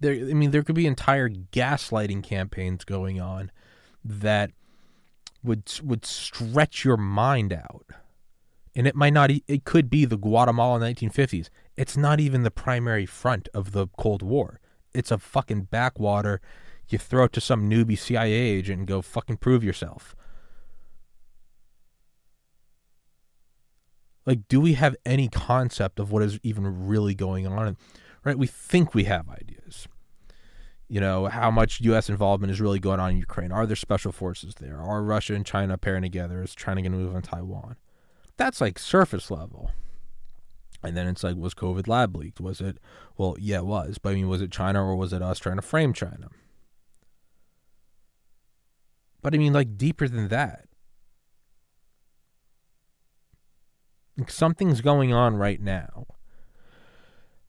[0.00, 3.50] There I mean there could be entire gaslighting campaigns going on
[4.04, 4.52] that
[5.42, 7.86] would would stretch your mind out.
[8.74, 11.48] And it might not it could be the Guatemala 1950s.
[11.76, 14.60] It's not even the primary front of the Cold War.
[14.94, 16.40] It's a fucking backwater
[16.88, 20.16] you throw it to some newbie CIA agent and go fucking prove yourself.
[24.24, 27.76] Like, do we have any concept of what is even really going on?
[28.28, 28.38] Right?
[28.38, 29.88] We think we have ideas.
[30.86, 32.10] You know, how much U.S.
[32.10, 33.50] involvement is really going on in Ukraine?
[33.52, 34.78] Are there special forces there?
[34.78, 36.42] Are Russia and China pairing together?
[36.42, 37.76] Is China going to move on Taiwan?
[38.36, 39.70] That's like surface level.
[40.82, 42.38] And then it's like, was COVID lab leaked?
[42.38, 42.76] Was it,
[43.16, 43.96] well, yeah, it was.
[43.96, 46.28] But I mean, was it China or was it us trying to frame China?
[49.22, 50.66] But I mean, like, deeper than that.
[54.26, 56.06] Something's going on right now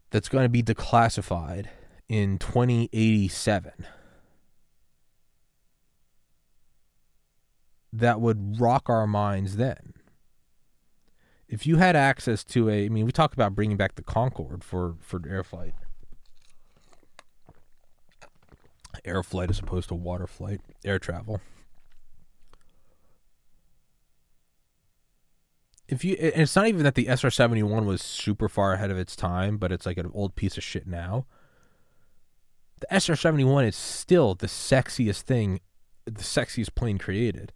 [0.09, 1.67] that's going to be declassified
[2.07, 3.85] in 2087
[7.91, 9.93] that would rock our minds then.
[11.47, 14.63] If you had access to a, I mean, we talk about bringing back the Concorde
[14.63, 15.73] for for air flight,
[19.03, 21.41] air flight as opposed to water flight, air travel.
[25.89, 29.57] If you it's not even that the SR71 was super far ahead of its time,
[29.57, 31.25] but it's like an old piece of shit now.
[32.79, 35.59] The SR71 is still the sexiest thing,
[36.05, 37.51] the sexiest plane created.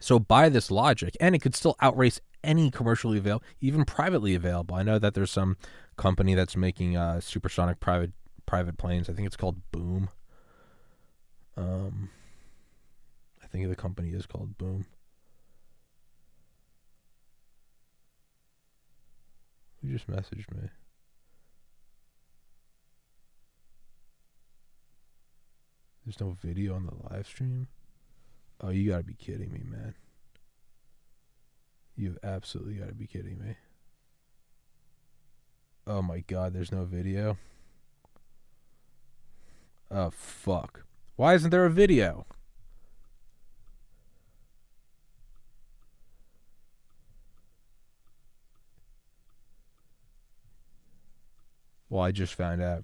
[0.00, 4.74] So by this logic, and it could still outrace any commercially available, even privately available.
[4.74, 5.56] I know that there's some
[5.96, 8.12] company that's making uh, supersonic private
[8.46, 9.08] private planes.
[9.08, 10.08] I think it's called Boom.
[11.56, 12.10] Um,
[13.42, 14.86] I think the company is called Boom.
[19.84, 20.68] Who just messaged me?
[26.04, 27.68] There's no video on the live stream?
[28.60, 29.94] Oh, you gotta be kidding me, man.
[31.96, 33.56] You've absolutely gotta be kidding me.
[35.86, 37.36] Oh my god, there's no video?
[39.90, 40.84] Oh, fuck.
[41.16, 42.26] Why isn't there a video?
[51.94, 52.82] Well, I just found out.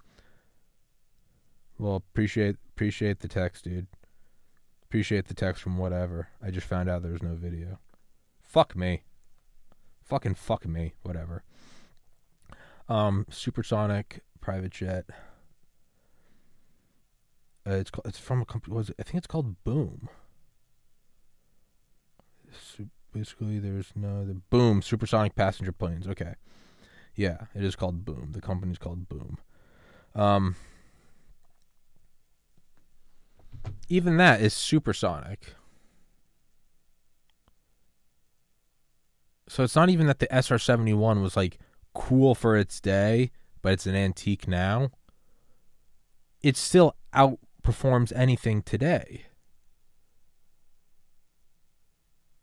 [1.80, 3.88] Well, appreciate appreciate the text, dude.
[4.84, 6.28] Appreciate the text from whatever.
[6.40, 7.80] I just found out there's no video.
[8.40, 9.02] Fuck me.
[10.04, 10.92] Fucking fuck me.
[11.02, 11.42] Whatever.
[12.88, 15.06] Um, supersonic private jet.
[17.66, 18.76] Uh, it's it's from a company.
[18.76, 20.08] Was it, I think it's called Boom.
[22.52, 26.06] So basically, there's no the Boom supersonic passenger planes.
[26.06, 26.36] Okay.
[27.20, 28.30] Yeah, it is called Boom.
[28.32, 29.36] The company's called Boom.
[30.14, 30.56] Um,
[33.90, 35.52] even that is supersonic.
[39.50, 41.58] So it's not even that the SR 71 was like
[41.92, 44.90] cool for its day, but it's an antique now.
[46.42, 49.26] It still outperforms anything today.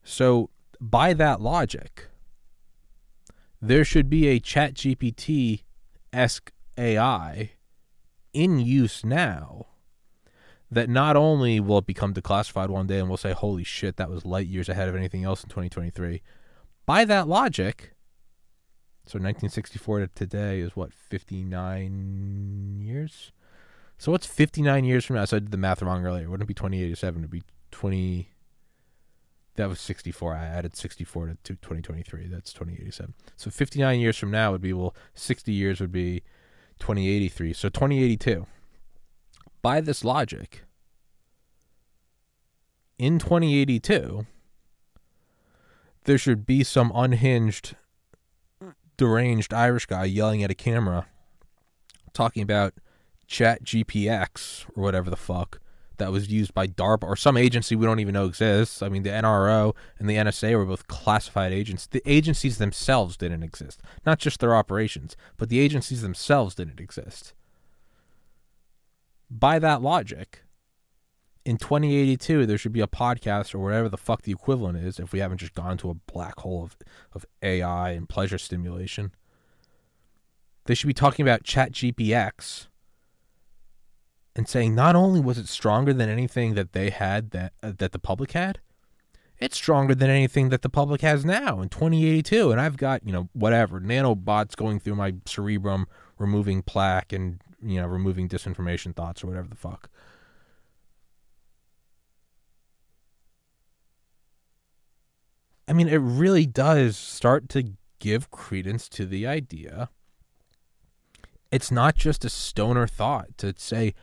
[0.04, 2.07] So, by that logic,
[3.62, 5.64] there should be a chat GPT
[6.14, 7.52] esque AI
[8.34, 9.68] in use now
[10.70, 14.10] that not only will it become declassified one day and we'll say, holy shit, that
[14.10, 16.22] was light years ahead of anything else in 2023.
[16.86, 17.94] By that logic,
[19.06, 23.32] so 1964 to today is what, 59 years?
[23.98, 25.26] So what's 59 years from now?
[25.26, 26.30] So I did the math wrong earlier.
[26.30, 27.22] Wouldn't it be 2087?
[27.22, 28.30] It'd be 20.
[29.58, 30.36] That was 64.
[30.36, 32.28] I added 64 to 2023.
[32.28, 33.16] That's 2087.
[33.36, 36.22] So 59 years from now would be, well, 60 years would be
[36.80, 37.54] 2083.
[37.54, 38.46] So 2082.
[39.64, 40.64] By this logic,
[43.00, 44.28] in 2082,
[46.06, 47.76] there should be some unhinged,
[48.96, 51.08] deranged Irish guy yelling at a camera
[52.14, 52.76] talking about
[53.26, 55.60] Chat GPX or whatever the fuck
[55.98, 58.82] that was used by DARPA or some agency we don't even know exists.
[58.82, 61.88] I mean, the NRO and the NSA were both classified agents.
[61.88, 67.34] The agencies themselves didn't exist, not just their operations, but the agencies themselves didn't exist.
[69.30, 70.44] by that logic,
[71.48, 75.14] in 2082, there should be a podcast or whatever the fuck the equivalent is if
[75.14, 76.78] we haven't just gone to a black hole of,
[77.14, 79.14] of AI and pleasure stimulation.
[80.66, 82.68] They should be talking about ChatGPX
[84.38, 87.92] and saying not only was it stronger than anything that they had that uh, that
[87.92, 88.60] the public had,
[89.40, 92.52] it's stronger than anything that the public has now in 2082.
[92.52, 95.88] And I've got you know whatever nanobots going through my cerebrum,
[96.20, 99.90] removing plaque and you know removing disinformation thoughts or whatever the fuck.
[105.68, 109.90] I mean, it really does start to give credence to the idea.
[111.52, 113.94] It's not just a stoner thought to say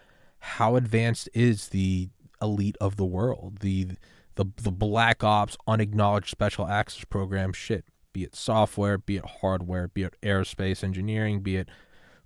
[0.44, 2.10] how advanced is the
[2.42, 3.88] elite of the world, the
[4.34, 9.88] the the black ops unacknowledged special access program shit, be it software, be it hardware,
[9.88, 11.68] be it aerospace engineering, be it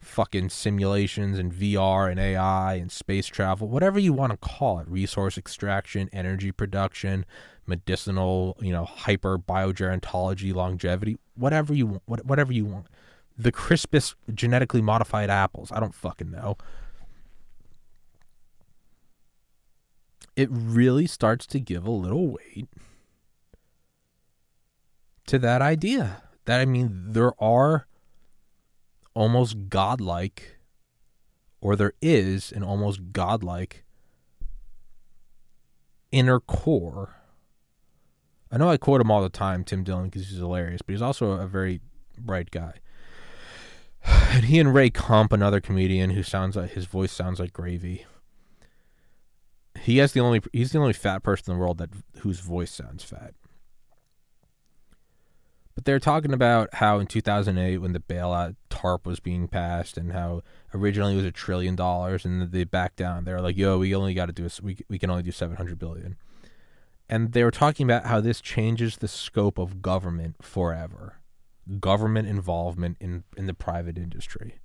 [0.01, 4.89] fucking simulations and VR and AI and space travel, whatever you want to call it,
[4.89, 7.25] resource extraction, energy production,
[7.67, 12.87] medicinal, you know, hyper biogerontology, longevity, whatever you want, whatever you want.
[13.37, 16.57] The crispest genetically modified apples, I don't fucking know.
[20.39, 22.69] It really starts to give a little weight
[25.27, 26.23] to that idea.
[26.45, 27.87] That I mean, there are
[29.15, 30.59] almost godlike,
[31.61, 33.85] or there is an almost godlike
[36.11, 37.19] inner core
[38.51, 41.03] I know I quote him all the time, Tim Dillon, because he's hilarious, but he's
[41.03, 41.81] also a very
[42.19, 42.75] bright guy.
[44.31, 48.07] And he and Ray Kump, another comedian who sounds like his voice sounds like gravy.
[49.89, 52.71] He has the only he's the only fat person in the world that whose voice
[52.71, 53.33] sounds fat.
[55.75, 60.13] But they're talking about how in 2008, when the bailout TARP was being passed, and
[60.13, 60.43] how
[60.75, 63.25] originally it was a trillion dollars, and they backed down.
[63.25, 65.79] They were like, "Yo, we only got to do we we can only do 700
[65.79, 66.17] billion."
[67.09, 71.21] and they were talking about how this changes the scope of government forever
[71.81, 74.61] government involvement in, in the private industry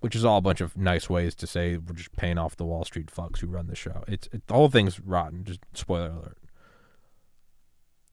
[0.00, 2.64] which is all a bunch of nice ways to say we're just paying off the
[2.64, 4.04] wall street fucks who run the show.
[4.06, 6.38] It's it, the whole thing's rotten just spoiler alert.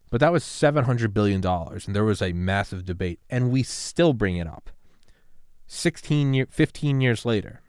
[0.09, 4.13] But that was 700 billion dollars and there was a massive debate and we still
[4.13, 4.69] bring it up.
[5.65, 7.61] 16 year 15 years later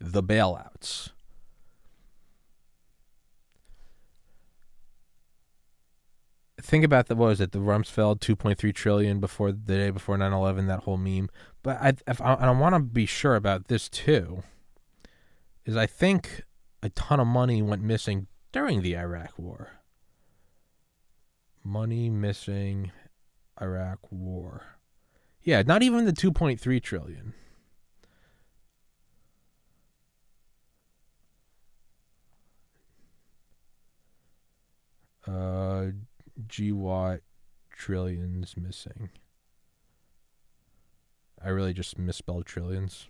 [0.00, 1.10] the bailouts
[6.60, 10.66] think about the what was it the Rumsfeld 2.3 trillion before the day before 9/11
[10.66, 11.28] that whole meme.
[11.62, 14.42] But I I, I want to be sure about this too
[15.64, 16.42] is I think
[16.82, 19.72] a ton of money went missing during the Iraq war.
[21.62, 22.92] Money missing
[23.60, 24.78] Iraq war.
[25.42, 27.34] Yeah not even the 2.3 trillion.
[35.26, 35.90] Uh
[36.46, 37.20] GWatt
[37.70, 39.10] trillions missing.
[41.42, 43.08] I really just misspelled trillions.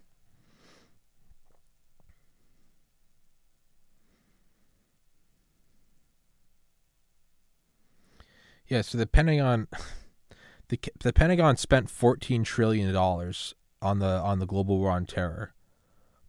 [8.67, 9.67] Yeah, so the Pentagon
[10.69, 15.55] the the Pentagon spent 14 trillion dollars on the on the global war on terror.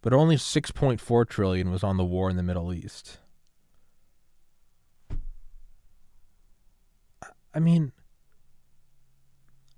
[0.02, 3.18] But only 6.4 trillion was on the war in the Middle East.
[7.54, 7.92] I mean,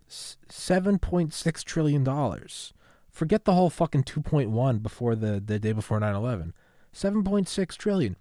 [0.06, 2.72] seven point six trillion dollars.
[3.10, 6.52] Forget the whole fucking two point one before the the day before 9-11.
[6.92, 8.16] Seven point six trillion.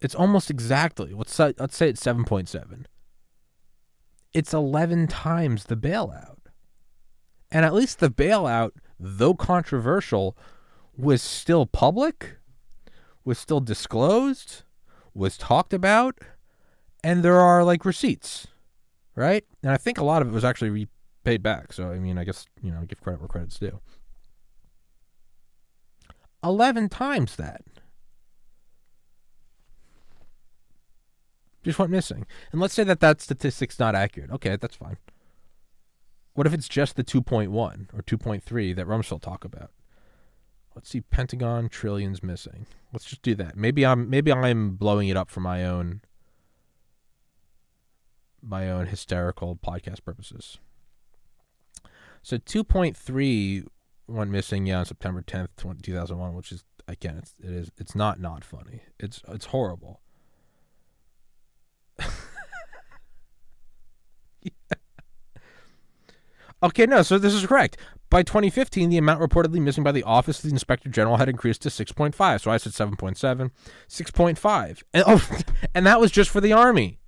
[0.00, 1.12] It's almost exactly.
[1.12, 2.86] Let's say, let's say it's seven point seven.
[4.32, 6.38] It's eleven times the bailout,
[7.50, 10.36] and at least the bailout, though controversial,
[10.96, 12.36] was still public,
[13.24, 14.62] was still disclosed,
[15.14, 16.18] was talked about
[17.02, 18.46] and there are like receipts,
[19.14, 19.44] right?
[19.62, 21.72] And I think a lot of it was actually repaid back.
[21.72, 23.80] So I mean, I guess you know, give credit where credit's due.
[26.42, 27.62] Eleven times that.
[31.62, 32.26] Just went missing.
[32.52, 34.30] And let's say that that statistic's not accurate.
[34.30, 34.96] Okay, that's fine.
[36.32, 39.70] What if it's just the 2.1 or 2.3 that Rumsfeld talk about?
[40.74, 42.66] Let's see, Pentagon trillions missing.
[42.92, 43.56] Let's just do that.
[43.56, 46.00] Maybe I'm maybe I'm blowing it up for my own
[48.42, 50.58] my own hysterical podcast purposes.
[52.22, 53.66] So 2.3
[54.06, 55.48] went missing yeah on September 10th
[55.82, 58.82] 2001 which is again it's it is it's not not funny.
[58.98, 60.00] It's it's horrible.
[64.42, 64.50] yeah.
[66.62, 67.78] Okay, no, so this is correct.
[68.10, 71.62] By 2015, the amount reportedly missing by the Office of the Inspector General had increased
[71.62, 72.40] to 6.5.
[72.40, 73.50] So I said 7.7,
[73.88, 74.82] 6.5.
[74.92, 75.28] And, oh,
[75.74, 76.99] and that was just for the Army.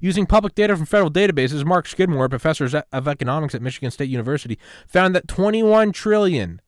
[0.00, 4.58] Using public data from federal databases, Mark Skidmore, professor of economics at Michigan State University,
[4.86, 6.60] found that 21 trillion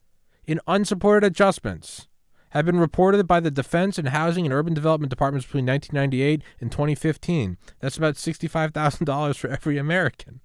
[0.46, 2.08] in unsupported adjustments
[2.50, 6.70] have been reported by the Defense and Housing and Urban Development Departments between 1998 and
[6.70, 7.56] 2015.
[7.80, 10.40] That's about $65,000 for every American.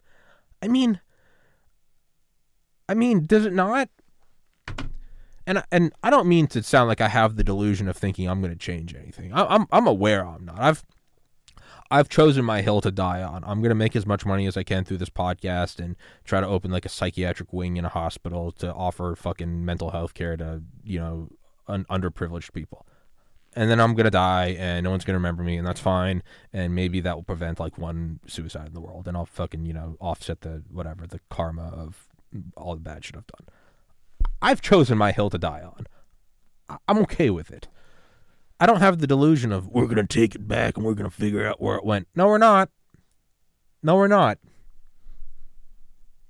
[0.61, 1.01] I mean,
[2.89, 3.89] I mean, does it not?
[5.45, 8.41] And and I don't mean to sound like I have the delusion of thinking I'm
[8.41, 9.33] going to change anything.
[9.33, 10.59] I, I'm I'm aware I'm not.
[10.59, 10.83] I've
[11.91, 13.43] I've chosen my hill to die on.
[13.43, 16.39] I'm going to make as much money as I can through this podcast and try
[16.39, 20.37] to open like a psychiatric wing in a hospital to offer fucking mental health care
[20.37, 21.29] to, you know,
[21.67, 22.85] un- underprivileged people.
[23.55, 25.79] And then I'm going to die and no one's going to remember me and that's
[25.79, 26.21] fine.
[26.53, 29.73] And maybe that will prevent like one suicide in the world and I'll fucking, you
[29.73, 32.07] know, offset the whatever, the karma of
[32.55, 33.47] all the bad shit I've done.
[34.43, 35.87] I've chosen my hill to die on.
[36.87, 37.67] I'm okay with it.
[38.59, 41.09] I don't have the delusion of we're going to take it back and we're going
[41.09, 42.07] to figure out where it went.
[42.15, 42.69] No, we're not.
[43.81, 44.37] No, we're not.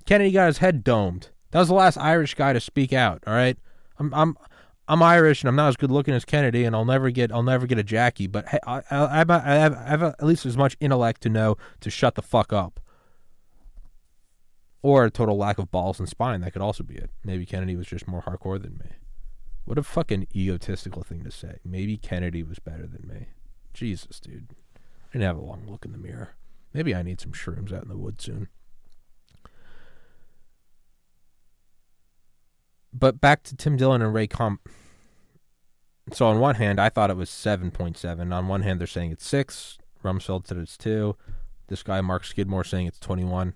[0.06, 1.30] Kennedy got his head domed.
[1.52, 3.24] That was the last Irish guy to speak out.
[3.26, 3.58] All right,
[3.98, 4.38] I'm I'm
[4.88, 7.44] I'm Irish and I'm not as good looking as Kennedy, and I'll never get I'll
[7.44, 8.28] never get a Jackie.
[8.28, 11.30] But hey, I, I, I, I have I have at least as much intellect to
[11.30, 12.80] know to shut the fuck up
[14.82, 16.42] or a total lack of balls and spine.
[16.42, 17.10] That could also be it.
[17.24, 18.92] Maybe Kennedy was just more hardcore than me.
[19.66, 21.60] What a fucking egotistical thing to say.
[21.64, 23.28] Maybe Kennedy was better than me.
[23.74, 24.56] Jesus, dude.
[24.76, 26.36] I didn't have a long look in the mirror.
[26.74, 28.48] Maybe I need some shrooms out in the woods soon.
[32.92, 34.68] But back to Tim Dillon and Ray Kump.
[36.12, 38.34] So on one hand, I thought it was 7.7.
[38.34, 39.78] On one hand, they're saying it's 6.
[40.04, 41.16] Rumsfeld said it's 2.
[41.68, 43.54] This guy, Mark Skidmore, saying it's 21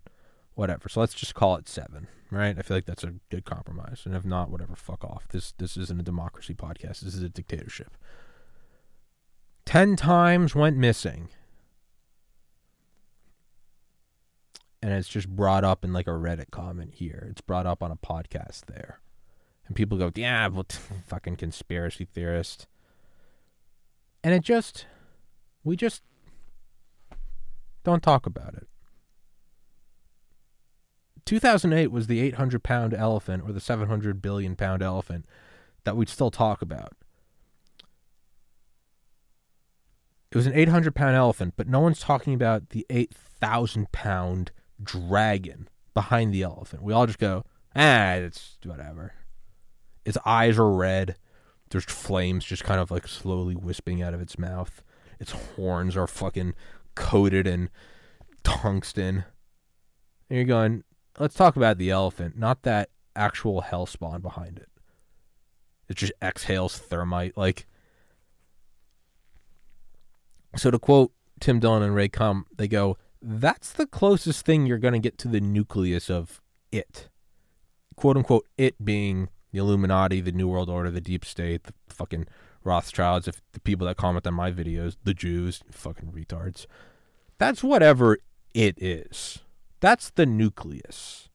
[0.56, 0.90] whatever.
[0.90, 2.58] So let's just call it seven, right?
[2.58, 4.04] I feel like that's a good compromise.
[4.06, 5.28] And if not, whatever, fuck off.
[5.30, 7.02] This this isn't a democracy podcast.
[7.02, 7.98] This is a dictatorship.
[9.66, 11.30] Ten times went missing.
[14.82, 17.28] And it's just brought up in like a Reddit comment here.
[17.32, 19.00] It's brought up on a podcast there.
[19.66, 20.66] And people go, yeah, well,
[21.08, 22.68] fucking conspiracy theorist.
[24.26, 24.86] And it just,
[25.64, 26.02] we just
[27.86, 28.68] don't talk about it.
[31.26, 35.26] 2008 was the 800 pound elephant or the 700 billion pound elephant
[35.84, 36.94] that we'd still talk about.
[40.32, 44.52] It was an 800 pound elephant, but no one's talking about the 8,000 pound
[44.82, 46.82] dragon behind the elephant.
[46.82, 47.46] We all just go,
[47.76, 49.14] ah, it's whatever.
[50.06, 51.16] Its eyes are red.
[51.70, 54.84] There's flames just kind of like slowly wisping out of its mouth.
[55.20, 56.56] Its horns are fucking
[56.96, 57.70] coated in
[58.44, 59.26] tungsten.
[60.30, 60.84] And you're going,
[61.20, 64.70] let's talk about the elephant, not that actual hell spawn behind it.
[65.90, 67.38] It just exhales thermite.
[67.38, 67.68] Like,
[70.56, 74.78] so to quote Tim Dillon and Ray Kump, they go, that's the closest thing you're
[74.78, 76.42] going to get to the nucleus of
[76.72, 77.10] it.
[77.96, 82.28] Quote unquote, it being the Illuminati, the New World Order, the Deep State, the fucking
[82.64, 86.66] Rothschilds, if the people that comment on my videos, the Jews, fucking retards.
[87.38, 88.18] That's whatever
[88.54, 89.43] it is.
[89.84, 91.28] That's the nucleus.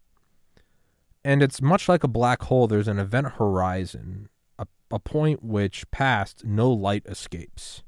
[1.22, 5.84] And it's much like a black hole, there's an event horizon, a, a point which
[5.90, 7.82] past no light escapes.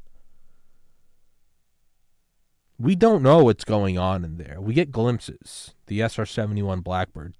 [2.79, 4.61] We don't know what's going on in there.
[4.61, 5.75] We get glimpses.
[5.87, 7.37] The SR 71 Blackbird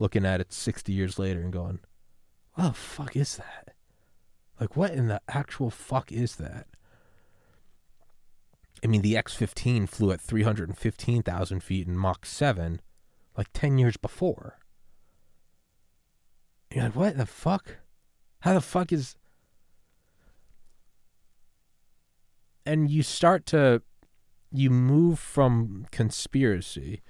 [0.00, 1.78] looking at it 60 years later and going,
[2.54, 3.76] what the fuck is that?
[4.58, 6.66] Like, what in the actual fuck is that?
[8.82, 12.80] I mean, the X 15 flew at 315,000 feet in Mach 7
[13.36, 14.58] like 10 years before.
[16.72, 17.78] You're like, what the fuck?
[18.40, 19.16] How the fuck is.
[22.64, 23.82] And you start to.
[24.52, 27.02] You move from conspiracy.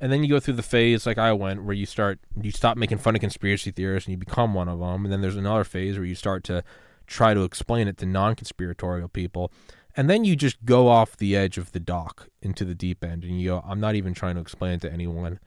[0.00, 2.20] And then you go through the phase like I went where you start.
[2.40, 5.04] You stop making fun of conspiracy theorists and you become one of them.
[5.04, 6.62] And then there's another phase where you start to
[7.06, 9.50] try to explain it to non conspiratorial people
[9.98, 13.24] and then you just go off the edge of the dock into the deep end
[13.24, 15.40] and you go i'm not even trying to explain it to anyone.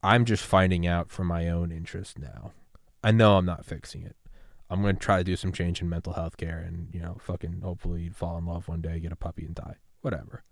[0.00, 2.52] I'm just finding out for my own interest now.
[3.02, 4.14] I know i'm not fixing it.
[4.70, 7.16] I'm going to try to do some change in mental health care and you know
[7.20, 9.74] fucking hopefully fall in love one day get a puppy and die.
[10.02, 10.44] Whatever.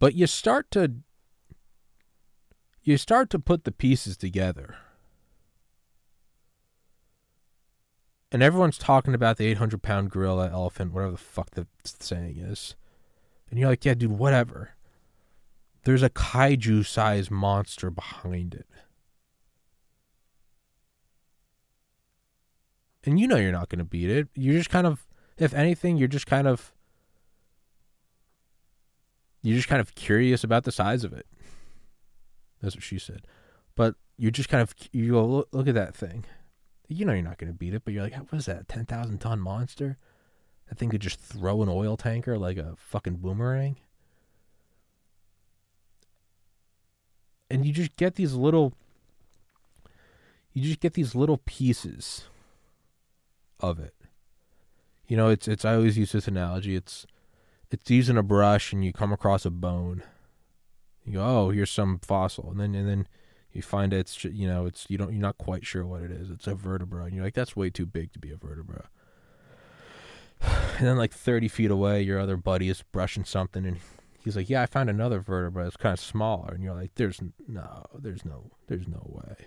[0.00, 0.94] But you start to
[2.82, 4.78] you start to put the pieces together
[8.30, 12.76] and everyone's talking about the 800 pound gorilla, elephant, whatever the fuck the saying is.
[13.50, 14.70] And you're like, yeah, dude, whatever.
[15.84, 18.66] there's a kaiju sized monster behind it.
[23.04, 24.28] And you know you're not going to beat it.
[24.34, 25.06] You're just kind of,
[25.38, 26.74] if anything, you're just kind of,
[29.40, 31.26] you're just kind of curious about the size of it.
[32.60, 33.22] That's what she said.
[33.74, 36.24] But you're just kind of, you go, look, look at that thing.
[36.88, 39.18] You know you're not going to beat it, but you're like, what is that, 10,000
[39.18, 39.98] ton monster?
[40.68, 43.76] That thing could just throw an oil tanker like a fucking boomerang.
[47.50, 48.74] And you just get these little,
[50.52, 52.24] you just get these little pieces
[53.60, 53.94] of it.
[55.06, 56.76] You know, it's it's I always use this analogy.
[56.76, 57.06] It's
[57.70, 60.02] it's using a brush and you come across a bone.
[61.04, 63.08] You go, oh, here's some fossil, and then and then
[63.52, 66.30] you find it's you know it's you don't you're not quite sure what it is.
[66.30, 68.88] It's a vertebra, and you're like, that's way too big to be a vertebra.
[70.78, 73.78] And then like 30 feet away, your other buddy is brushing something, and
[74.22, 75.66] he's like, yeah, I found another vertebra.
[75.66, 79.46] It's kind of smaller, and you're like, there's no, there's no, there's no way.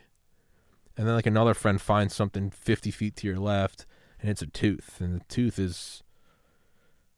[0.98, 3.86] And then like another friend finds something 50 feet to your left,
[4.20, 6.04] and it's a tooth, and the tooth is,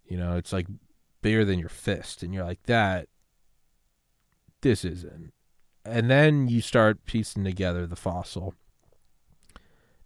[0.06, 0.68] you know, it's like
[1.24, 3.08] bigger than your fist, and you're like that.
[4.62, 5.34] This isn't.
[5.86, 8.54] And then you start piecing together the fossil.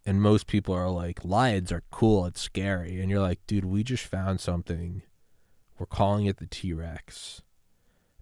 [0.06, 3.02] And most people are like, lions are cool, it's scary.
[3.02, 5.04] And you're like, dude, we just found something.
[5.78, 7.42] We're calling it the T Rex.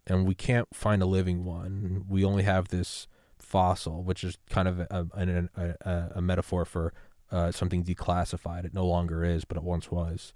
[0.08, 2.06] And we can't find a living one.
[2.08, 6.94] We only have this fossil, which is kind of a, a, a, a metaphor for
[7.32, 8.66] uh, something declassified.
[8.66, 10.34] It no longer is, but it once was.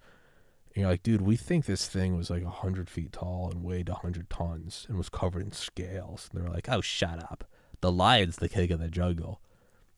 [0.80, 3.90] And you're like, dude, we think this thing was like 100 feet tall and weighed
[3.90, 6.30] 100 tons and was covered in scales.
[6.32, 7.44] And they're like, oh, shut up.
[7.82, 9.42] The lion's the king of the jungle.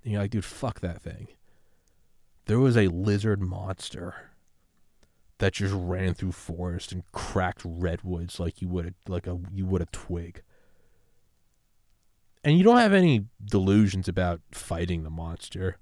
[0.03, 1.27] And you're like, dude, fuck that thing.
[2.45, 4.31] There was a lizard monster
[5.37, 9.83] that just ran through forest and cracked redwoods like you would like a you would
[9.83, 10.41] a twig.
[12.43, 15.77] And you don't have any delusions about fighting the monster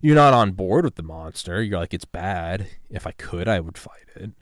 [0.00, 1.62] you're not on board with the monster.
[1.62, 2.68] You're like, it's bad.
[2.90, 4.32] If I could, I would fight it.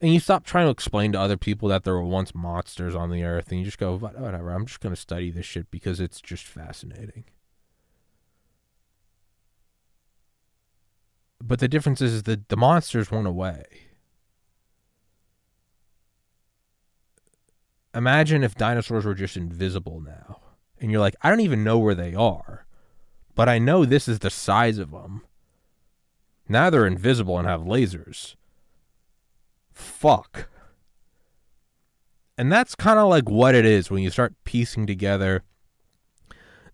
[0.00, 3.10] And you stop trying to explain to other people that there were once monsters on
[3.10, 4.50] the earth, and you just go, whatever.
[4.50, 7.24] I'm just going to study this shit because it's just fascinating.
[11.42, 13.64] But the difference is that the monsters went away.
[17.94, 20.40] Imagine if dinosaurs were just invisible now.
[20.80, 22.66] And you're like, I don't even know where they are
[23.34, 25.22] but I know this is the size of them.
[26.48, 28.34] Now they're invisible and have lasers.
[29.72, 30.48] Fuck.
[32.36, 35.42] And that's kind of like what it is when you start piecing together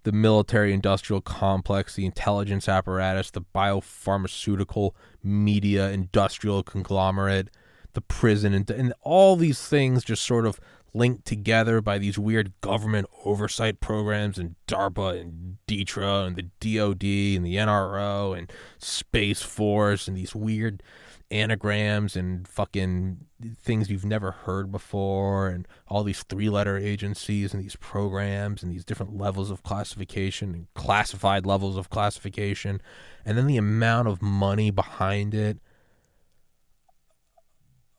[0.02, 4.92] the military industrial complex, the intelligence apparatus, the biopharmaceutical
[5.22, 7.48] media industrial conglomerate,
[7.92, 10.58] the prison, and, and all these things just sort of
[10.93, 17.05] linked together by these weird government oversight programs and DARPA and DTRA and the DOD
[17.36, 20.82] and the NRO and Space Force and these weird
[21.30, 23.24] anagrams and fucking
[23.57, 28.72] things you've never heard before and all these three letter agencies and these programs and
[28.72, 32.82] these different levels of classification and classified levels of classification
[33.24, 35.59] and then the amount of money behind it.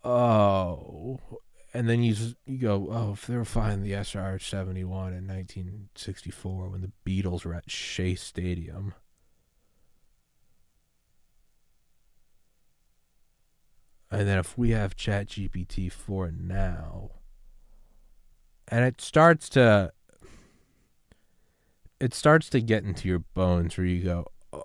[0.04, 1.20] Oh
[1.74, 2.16] and then you
[2.46, 6.70] you go, oh, if they were flying the SR seventy one in nineteen sixty four
[6.70, 8.94] when the Beatles were at Shea Stadium.
[14.10, 17.12] And then if we have Chat GPT four now,
[18.68, 19.94] and it starts to
[22.02, 24.64] it starts to get into your bones where you go, oh,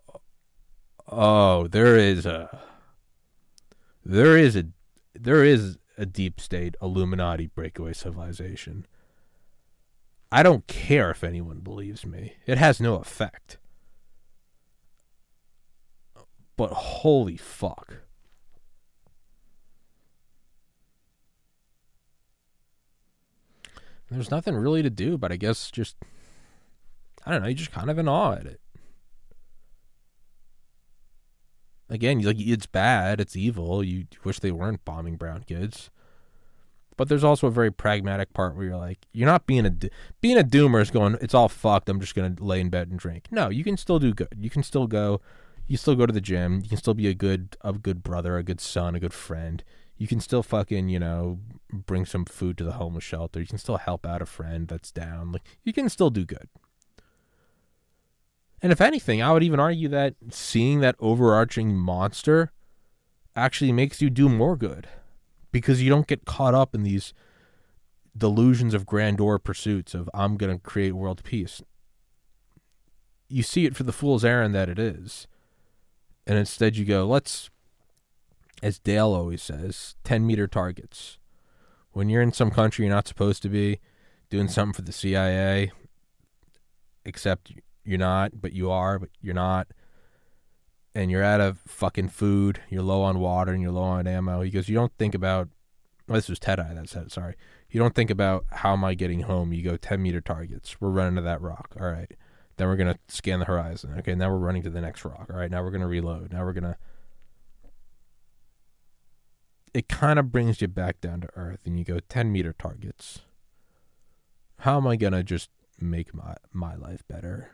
[1.06, 2.60] oh there is a
[4.04, 4.64] there is a
[5.14, 8.86] there is a deep state Illuminati breakaway civilization.
[10.30, 12.34] I don't care if anyone believes me.
[12.46, 13.58] It has no effect.
[16.56, 17.98] But holy fuck.
[24.10, 25.96] There's nothing really to do, but I guess just
[27.24, 28.60] I don't know, you're just kind of in awe at it.
[31.88, 33.82] Again, like it's bad, it's evil.
[33.82, 35.90] You wish they weren't bombing brown kids.
[36.96, 39.72] But there's also a very pragmatic part where you're like, you're not being a
[40.20, 41.18] being a doomer is going.
[41.20, 41.88] It's all fucked.
[41.88, 43.26] I'm just gonna lay in bed and drink.
[43.30, 44.34] No, you can still do good.
[44.38, 45.20] You can still go.
[45.66, 46.60] You still go to the gym.
[46.62, 49.62] You can still be a good a good brother, a good son, a good friend.
[49.98, 53.40] You can still fucking you know bring some food to the homeless shelter.
[53.40, 55.32] You can still help out a friend that's down.
[55.32, 56.48] Like you can still do good.
[58.66, 62.50] And if anything, I would even argue that seeing that overarching monster
[63.36, 64.88] actually makes you do more good
[65.52, 67.14] because you don't get caught up in these
[68.16, 71.62] delusions of grandeur pursuits of I'm going to create world peace.
[73.28, 75.28] You see it for the fool's errand that it is.
[76.26, 77.50] And instead you go, let's,
[78.64, 81.18] as Dale always says, 10 meter targets.
[81.92, 83.78] When you're in some country you're not supposed to be
[84.28, 85.70] doing something for the CIA,
[87.04, 87.52] except
[87.86, 89.68] you're not, but you are, but you're not.
[90.94, 94.40] And you're out of fucking food, you're low on water, and you're low on ammo.
[94.40, 95.48] He goes, You don't think about,
[96.08, 97.34] this was Ted Eye that said sorry.
[97.70, 99.52] You don't think about how am I getting home.
[99.52, 100.80] You go 10 meter targets.
[100.80, 101.74] We're running to that rock.
[101.78, 102.10] All right.
[102.56, 103.94] Then we're going to scan the horizon.
[103.98, 104.14] Okay.
[104.14, 105.28] Now we're running to the next rock.
[105.30, 105.50] All right.
[105.50, 106.32] Now we're going to reload.
[106.32, 106.76] Now we're going to.
[109.74, 113.20] It kind of brings you back down to earth and you go 10 meter targets.
[114.60, 117.50] How am I going to just make my, my life better?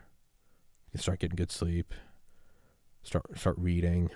[0.93, 1.93] You start getting good sleep.
[3.03, 4.11] Start start reading.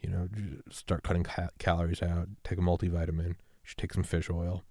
[0.00, 0.28] You know,
[0.70, 2.28] start cutting ca- calories out.
[2.44, 3.36] Take a multivitamin
[3.68, 4.62] should take some fish oil.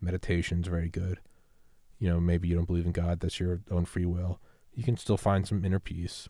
[0.00, 1.20] Meditation's very good.
[2.00, 4.40] You know, maybe you don't believe in God, that's your own free will.
[4.74, 6.28] You can still find some inner peace.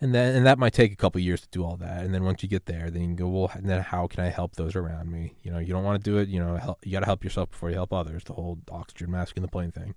[0.00, 2.02] And then and that might take a couple years to do all that.
[2.02, 4.24] And then once you get there, then you can go, well, And then how can
[4.24, 5.34] I help those around me?
[5.42, 7.22] You know, you don't want to do it, you know, help, you got to help
[7.22, 9.94] yourself before you help others, the whole oxygen mask in the plane thing.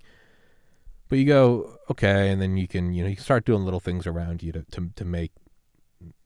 [1.14, 4.07] But you go, okay, and then you can, you know, you start doing little things
[4.07, 5.32] around you to, to, to make,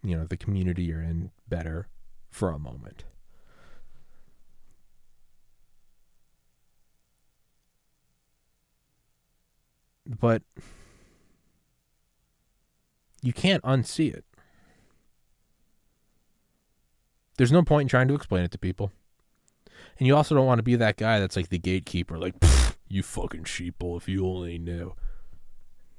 [0.01, 1.89] you know, the community you're in better
[2.31, 3.03] for a moment.
[10.05, 10.41] but
[13.21, 14.23] you can't unsee it.
[17.37, 18.93] There's no point in trying to explain it to people.
[19.99, 22.35] And you also don't want to be that guy that's like the gatekeeper, like,
[22.87, 24.95] you fucking sheeple, if you only knew.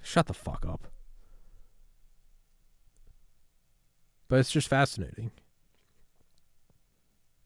[0.02, 0.88] Shut the fuck up.
[4.28, 5.30] But it's just fascinating.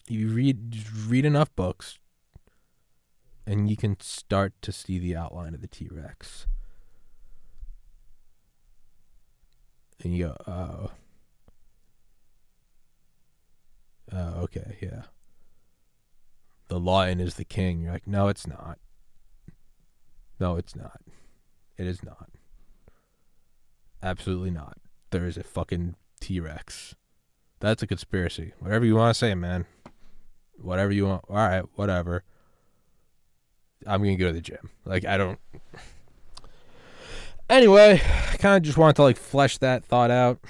[0.08, 0.76] You read
[1.06, 1.98] read enough books,
[3.46, 6.46] and you can start to see the outline of the T Rex.
[10.02, 10.90] And you go, oh.
[14.12, 15.02] Oh, okay, yeah.
[16.68, 17.82] The lion is the king.
[17.82, 18.78] You're like, no, it's not.
[20.42, 21.00] No, it's not.
[21.78, 22.28] It is not.
[24.02, 24.76] Absolutely not.
[25.12, 26.96] There is a fucking T Rex.
[27.60, 28.52] That's a conspiracy.
[28.58, 29.66] Whatever you want to say, man.
[30.60, 31.24] Whatever you want.
[31.28, 32.24] All right, whatever.
[33.86, 34.70] I'm gonna go to the gym.
[34.84, 35.38] Like I don't.
[37.50, 38.00] Anyway,
[38.32, 40.40] I kind of just wanted to like flesh that thought out.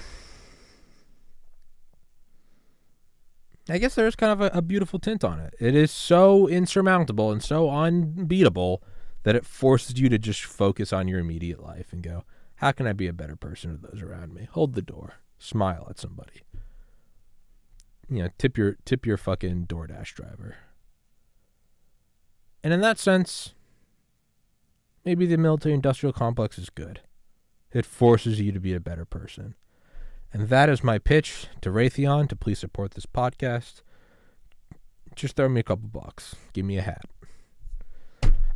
[3.69, 5.55] I guess there's kind of a, a, beautiful tint on it.
[5.59, 8.85] It is so insurmountable and so unbeatable
[9.23, 12.25] that it forces you to just focus on your immediate life and go,
[12.57, 14.49] how can I be a better person to those around me?
[14.53, 15.15] Hold the door.
[15.39, 16.43] Smile at somebody.
[18.09, 20.57] You know, tip your tip your fucking DoorDash driver.
[22.63, 23.55] And in that sense,
[25.05, 27.01] maybe the military industrial complex is good.
[27.73, 29.55] It forces you to be a better person.
[30.33, 33.83] And that is my pitch to Raytheon to please support this podcast.
[35.15, 36.37] Just throw me a couple bucks.
[36.53, 37.05] Give me a hat.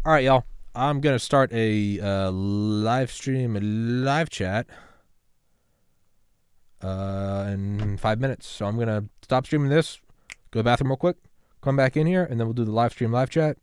[0.04, 0.44] All right, y'all.
[0.76, 4.66] I'm to start a uh, live stream, a live chat
[6.82, 8.46] uh, in five minutes.
[8.46, 10.00] So I'm to stop streaming this,
[10.50, 11.16] go to the bathroom real quick,
[11.62, 13.56] come back in here, and then we'll do the live stream, live chat.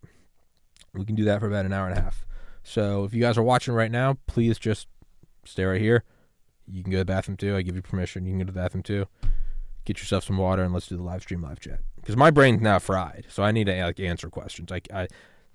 [0.96, 2.26] We can do that for about an hour and a half.
[2.64, 4.88] So if you guys are watching right now, please just
[5.46, 6.04] stay right here.
[6.68, 7.56] You can go to the bathroom too.
[7.56, 8.26] I give you permission.
[8.26, 9.06] You can go to the bathroom too.
[9.86, 11.82] Get yourself some water and let's do the live stream, live chat.
[11.96, 14.72] Because my brain's now fried, so I need to like answer questions.
[14.72, 15.08] Like I,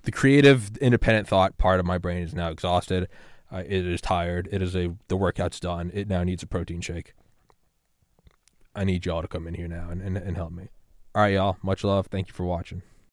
[0.08, 3.10] the creative, independent thought part of my brain is now exhausted.
[3.52, 4.48] Uh, it is tired.
[4.50, 5.90] It is a the workout's done.
[5.92, 7.12] It now needs a protein shake.
[8.74, 10.70] I need y'all to come in here now and, and, and help me.
[11.14, 11.58] All right, y'all.
[11.62, 12.06] Much love.
[12.06, 12.80] Thank you for watching.